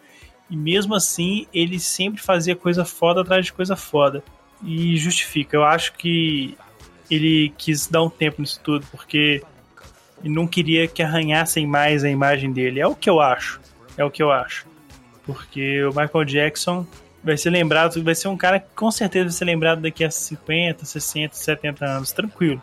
E 0.50 0.56
mesmo 0.56 0.93
assim, 0.93 1.47
ele 1.54 1.80
sempre 1.80 2.21
fazia 2.21 2.56
coisa 2.56 2.86
foda 2.86 3.21
atrás 3.21 3.45
de 3.45 3.52
coisa 3.52 3.76
foda 3.76 4.24
e 4.63 4.97
justifica. 4.97 5.56
Eu 5.56 5.63
acho 5.63 5.93
que 5.93 6.58
ele 7.10 7.54
quis 7.58 7.88
dar 7.88 8.04
um 8.04 8.10
tempo 8.10 8.41
nisso 8.41 8.60
tudo, 8.63 8.86
porque 8.91 9.43
não 10.24 10.47
queria 10.47 10.88
que 10.88 11.02
arranhassem 11.02 11.65
mais 11.65 12.04
a 12.04 12.10
imagem 12.10 12.52
dele. 12.52 12.80
É 12.80 12.88
o 12.88 12.95
que 12.95 13.10
eu 13.10 13.19
acho. 13.19 13.60
É 13.97 14.06
o 14.06 14.12
que 14.12 14.21
eu 14.21 14.32
acho. 14.32 14.65
Porque 15.26 15.84
o 15.84 15.89
Michael 15.89 16.26
Jackson 16.26 16.86
vai 17.24 17.38
ser 17.38 17.50
lembrado, 17.50 18.02
vai 18.04 18.15
ser 18.15 18.28
um 18.28 18.38
cara 18.38 18.60
que 18.60 18.67
com 18.76 18.89
certeza 18.89 19.26
vai 19.26 19.34
ser 19.34 19.45
lembrado 19.45 19.82
daqui 19.82 20.04
a 20.04 20.12
50, 20.12 20.86
60, 20.86 21.36
70 21.36 21.86
anos. 21.86 22.12
Tranquilo. 22.12 22.62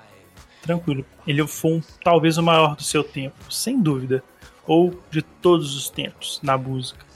Tranquilo. 0.63 1.05
Ele 1.27 1.47
foi 1.47 1.73
um, 1.75 1.83
talvez 2.03 2.39
o 2.39 2.43
maior 2.43 2.75
do 2.75 2.83
seu 2.83 3.05
tempo, 3.05 3.53
sem 3.53 3.81
dúvida. 3.81 4.23
Ou 4.67 5.01
de 5.11 5.23
todos 5.23 5.75
os 5.75 5.89
tempos 5.89 6.41
na 6.43 6.59
música. 6.59 7.08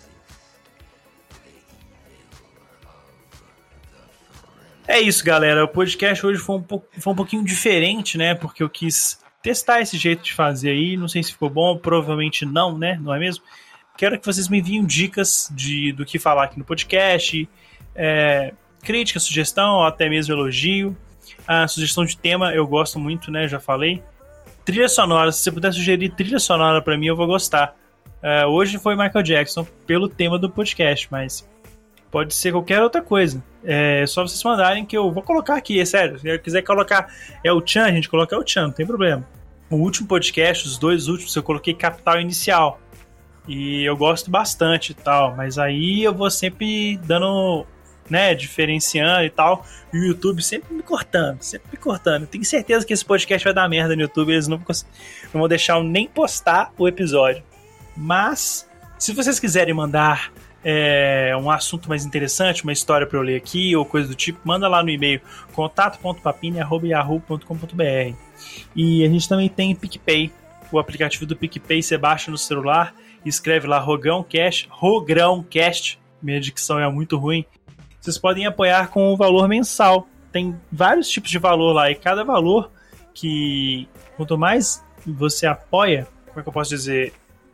É 4.86 5.00
isso, 5.00 5.24
galera. 5.24 5.64
O 5.64 5.68
podcast 5.68 6.24
hoje 6.26 6.40
foi 6.40 6.56
um, 6.56 6.62
pouco, 6.62 6.86
foi 6.98 7.12
um 7.12 7.16
pouquinho 7.16 7.44
diferente, 7.44 8.18
né? 8.18 8.34
Porque 8.34 8.62
eu 8.62 8.68
quis 8.68 9.20
testar 9.42 9.80
esse 9.80 9.96
jeito 9.96 10.22
de 10.22 10.32
fazer 10.32 10.70
aí. 10.70 10.96
Não 10.96 11.08
sei 11.08 11.22
se 11.22 11.32
ficou 11.32 11.48
bom, 11.48 11.76
provavelmente 11.76 12.44
não, 12.44 12.76
né? 12.76 12.98
Não 13.00 13.14
é 13.14 13.18
mesmo? 13.18 13.44
Quero 13.96 14.18
que 14.18 14.26
vocês 14.26 14.48
me 14.48 14.58
enviem 14.58 14.84
dicas 14.84 15.48
de, 15.52 15.92
do 15.92 16.04
que 16.04 16.18
falar 16.18 16.44
aqui 16.44 16.58
no 16.58 16.64
podcast, 16.64 17.48
é, 17.94 18.52
crítica, 18.82 19.20
sugestão, 19.20 19.76
ou 19.76 19.84
até 19.84 20.08
mesmo 20.08 20.34
elogio. 20.34 20.96
A 21.46 21.68
sugestão 21.68 22.04
de 22.04 22.16
tema 22.16 22.52
eu 22.52 22.66
gosto 22.66 22.98
muito, 22.98 23.30
né? 23.30 23.46
Já 23.46 23.60
falei. 23.60 24.02
Trilha 24.64 24.88
sonora, 24.88 25.30
se 25.30 25.40
você 25.40 25.52
puder 25.52 25.72
sugerir 25.72 26.10
trilha 26.10 26.38
sonora 26.38 26.80
para 26.82 26.96
mim, 26.96 27.06
eu 27.06 27.16
vou 27.16 27.26
gostar. 27.26 27.76
É, 28.22 28.46
hoje 28.46 28.78
foi 28.78 28.94
Michael 28.96 29.22
Jackson 29.22 29.66
pelo 29.86 30.08
tema 30.08 30.38
do 30.38 30.48
podcast, 30.48 31.08
mas 31.10 31.48
pode 32.12 32.34
ser 32.34 32.52
qualquer 32.52 32.82
outra 32.82 33.00
coisa. 33.00 33.42
É 33.64 34.04
só 34.06 34.22
vocês 34.22 34.42
mandarem 34.44 34.84
que 34.84 34.96
eu 34.96 35.10
vou 35.10 35.22
colocar 35.22 35.56
aqui, 35.56 35.80
é 35.80 35.84
sério. 35.84 36.18
Se 36.18 36.38
quiser 36.38 36.62
colocar 36.62 37.08
é 37.42 37.50
o 37.50 37.66
Chan, 37.66 37.86
a 37.86 37.90
gente 37.90 38.08
coloca 38.08 38.36
é 38.36 38.38
o 38.38 38.46
Chan, 38.46 38.64
não 38.64 38.72
tem 38.72 38.86
problema. 38.86 39.26
O 39.70 39.76
último 39.76 40.06
podcast, 40.06 40.66
os 40.68 40.76
dois 40.76 41.08
últimos, 41.08 41.34
eu 41.34 41.42
coloquei 41.42 41.72
Capital 41.72 42.20
Inicial. 42.20 42.78
E 43.48 43.82
eu 43.82 43.96
gosto 43.96 44.30
bastante 44.30 44.90
e 44.90 44.94
tal, 44.94 45.34
mas 45.34 45.58
aí 45.58 46.04
eu 46.04 46.14
vou 46.14 46.30
sempre 46.30 46.96
dando, 46.98 47.66
né, 48.08 48.34
diferenciando 48.34 49.24
e 49.24 49.30
tal. 49.30 49.64
E 49.92 49.98
o 49.98 50.04
YouTube 50.04 50.42
sempre 50.42 50.74
me 50.74 50.82
cortando, 50.82 51.40
sempre 51.40 51.68
me 51.72 51.78
cortando. 51.78 52.26
Tenho 52.26 52.44
certeza 52.44 52.84
que 52.84 52.92
esse 52.92 53.04
podcast 53.04 53.42
vai 53.42 53.54
dar 53.54 53.68
merda 53.68 53.96
no 53.96 54.02
YouTube, 54.02 54.32
eles 54.32 54.46
não, 54.46 54.58
não 54.58 55.40
vão 55.40 55.48
deixar 55.48 55.78
eu 55.78 55.82
nem 55.82 56.06
postar 56.06 56.72
o 56.76 56.86
episódio. 56.86 57.42
Mas, 57.96 58.68
se 58.98 59.12
vocês 59.12 59.40
quiserem 59.40 59.72
mandar 59.74 60.30
é, 60.64 61.36
um 61.40 61.50
assunto 61.50 61.88
mais 61.88 62.04
interessante, 62.04 62.62
uma 62.62 62.72
história 62.72 63.04
para 63.06 63.18
eu 63.18 63.22
ler 63.22 63.36
aqui 63.36 63.74
ou 63.74 63.84
coisa 63.84 64.08
do 64.08 64.14
tipo, 64.14 64.38
manda 64.44 64.68
lá 64.68 64.80
no 64.82 64.90
e-mail 64.90 65.20
contato.papine.yahoo.com.br. 65.52 68.16
E 68.74 69.04
a 69.04 69.08
gente 69.08 69.28
também 69.28 69.48
tem 69.48 69.74
PicPay, 69.74 70.32
o 70.70 70.78
aplicativo 70.78 71.26
do 71.26 71.36
PicPay 71.36 71.82
você 71.82 71.98
baixa 71.98 72.30
no 72.30 72.38
celular 72.38 72.94
escreve 73.24 73.66
lá 73.66 73.78
Rogrão 73.78 74.22
Cast, 74.22 74.68
Rogrão 74.70 75.42
Cast, 75.42 75.98
minha 76.20 76.40
dicção 76.40 76.78
é 76.78 76.90
muito 76.90 77.16
ruim. 77.16 77.44
Vocês 78.00 78.18
podem 78.18 78.46
apoiar 78.46 78.88
com 78.88 79.12
o 79.12 79.16
valor 79.16 79.48
mensal. 79.48 80.08
Tem 80.32 80.58
vários 80.70 81.08
tipos 81.08 81.30
de 81.30 81.38
valor 81.38 81.72
lá 81.72 81.90
e 81.90 81.94
cada 81.94 82.24
valor 82.24 82.70
que 83.14 83.88
quanto 84.16 84.38
mais 84.38 84.84
você 85.06 85.46
apoia, 85.46 86.06
como 86.26 86.40
é 86.40 86.42
que 86.42 86.48
eu 86.48 86.52
posso 86.52 86.70
dizer, 86.70 87.12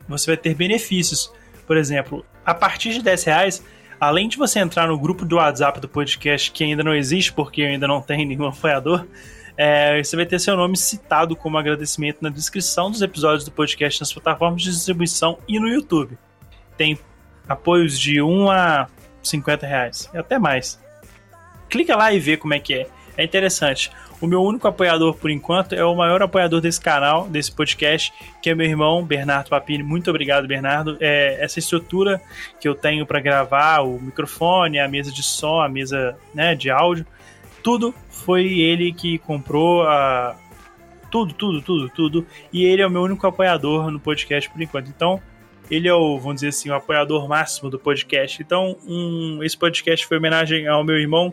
você 0.08 0.30
vai 0.30 0.36
ter 0.36 0.54
benefícios. 0.54 1.32
Por 1.66 1.76
exemplo, 1.76 2.24
a 2.48 2.54
partir 2.54 2.94
de 2.94 3.02
10 3.02 3.24
reais, 3.24 3.64
além 4.00 4.26
de 4.26 4.38
você 4.38 4.58
entrar 4.58 4.88
no 4.88 4.98
grupo 4.98 5.26
do 5.26 5.36
WhatsApp 5.36 5.80
do 5.80 5.88
podcast, 5.88 6.50
que 6.50 6.64
ainda 6.64 6.82
não 6.82 6.94
existe 6.94 7.30
porque 7.30 7.60
ainda 7.60 7.86
não 7.86 8.00
tem 8.00 8.24
nenhum 8.24 8.46
apoiador, 8.46 9.06
é, 9.54 10.02
você 10.02 10.16
vai 10.16 10.24
ter 10.24 10.38
seu 10.38 10.56
nome 10.56 10.74
citado 10.74 11.36
como 11.36 11.58
agradecimento 11.58 12.22
na 12.22 12.30
descrição 12.30 12.90
dos 12.90 13.02
episódios 13.02 13.44
do 13.44 13.50
podcast 13.50 14.00
nas 14.00 14.10
plataformas 14.10 14.62
de 14.62 14.70
distribuição 14.70 15.38
e 15.46 15.60
no 15.60 15.68
YouTube. 15.68 16.16
Tem 16.74 16.98
apoios 17.46 17.98
de 17.98 18.22
1 18.22 18.50
a 18.50 18.88
50 19.22 19.66
reais, 19.66 20.08
e 20.14 20.16
até 20.16 20.38
mais. 20.38 20.80
Clica 21.68 21.94
lá 21.96 22.14
e 22.14 22.18
vê 22.18 22.38
como 22.38 22.54
é 22.54 22.58
que 22.58 22.72
é. 22.72 22.86
É 23.14 23.24
interessante. 23.24 23.90
O 24.20 24.26
meu 24.26 24.42
único 24.42 24.66
apoiador 24.66 25.14
por 25.14 25.30
enquanto 25.30 25.74
é 25.74 25.84
o 25.84 25.94
maior 25.94 26.20
apoiador 26.22 26.60
desse 26.60 26.80
canal, 26.80 27.28
desse 27.28 27.52
podcast, 27.52 28.12
que 28.42 28.50
é 28.50 28.54
meu 28.54 28.66
irmão 28.66 29.04
Bernardo 29.04 29.48
Papini. 29.48 29.82
Muito 29.82 30.10
obrigado, 30.10 30.46
Bernardo. 30.48 30.96
É, 30.98 31.38
essa 31.40 31.60
estrutura 31.60 32.20
que 32.60 32.68
eu 32.68 32.74
tenho 32.74 33.06
para 33.06 33.20
gravar, 33.20 33.82
o 33.82 34.00
microfone, 34.00 34.80
a 34.80 34.88
mesa 34.88 35.12
de 35.12 35.22
som, 35.22 35.60
a 35.60 35.68
mesa 35.68 36.16
né, 36.34 36.56
de 36.56 36.68
áudio, 36.68 37.06
tudo 37.62 37.94
foi 38.08 38.58
ele 38.58 38.92
que 38.92 39.18
comprou 39.18 39.82
a. 39.82 40.36
Tudo, 41.10 41.32
tudo, 41.32 41.62
tudo, 41.62 41.88
tudo. 41.88 42.26
E 42.52 42.64
ele 42.64 42.82
é 42.82 42.86
o 42.86 42.90
meu 42.90 43.02
único 43.02 43.26
apoiador 43.26 43.90
no 43.90 44.00
podcast 44.00 44.50
por 44.50 44.60
enquanto. 44.60 44.88
Então, 44.88 45.22
ele 45.70 45.86
é 45.86 45.94
o, 45.94 46.18
vamos 46.18 46.36
dizer 46.36 46.48
assim, 46.48 46.70
o 46.70 46.74
apoiador 46.74 47.28
máximo 47.28 47.70
do 47.70 47.78
podcast. 47.78 48.42
Então, 48.42 48.76
um, 48.86 49.42
esse 49.42 49.56
podcast 49.56 50.06
foi 50.06 50.18
homenagem 50.18 50.66
ao 50.66 50.82
meu 50.82 50.96
irmão 50.96 51.32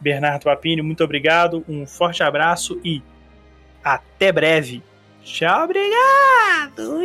Bernardo 0.00 0.44
Papini, 0.44 0.82
muito 0.82 1.02
obrigado, 1.02 1.64
um 1.68 1.86
forte 1.86 2.22
abraço 2.22 2.80
e 2.84 3.02
até 3.82 4.30
breve. 4.30 4.82
Tchau, 5.22 5.64
obrigado. 5.64 6.98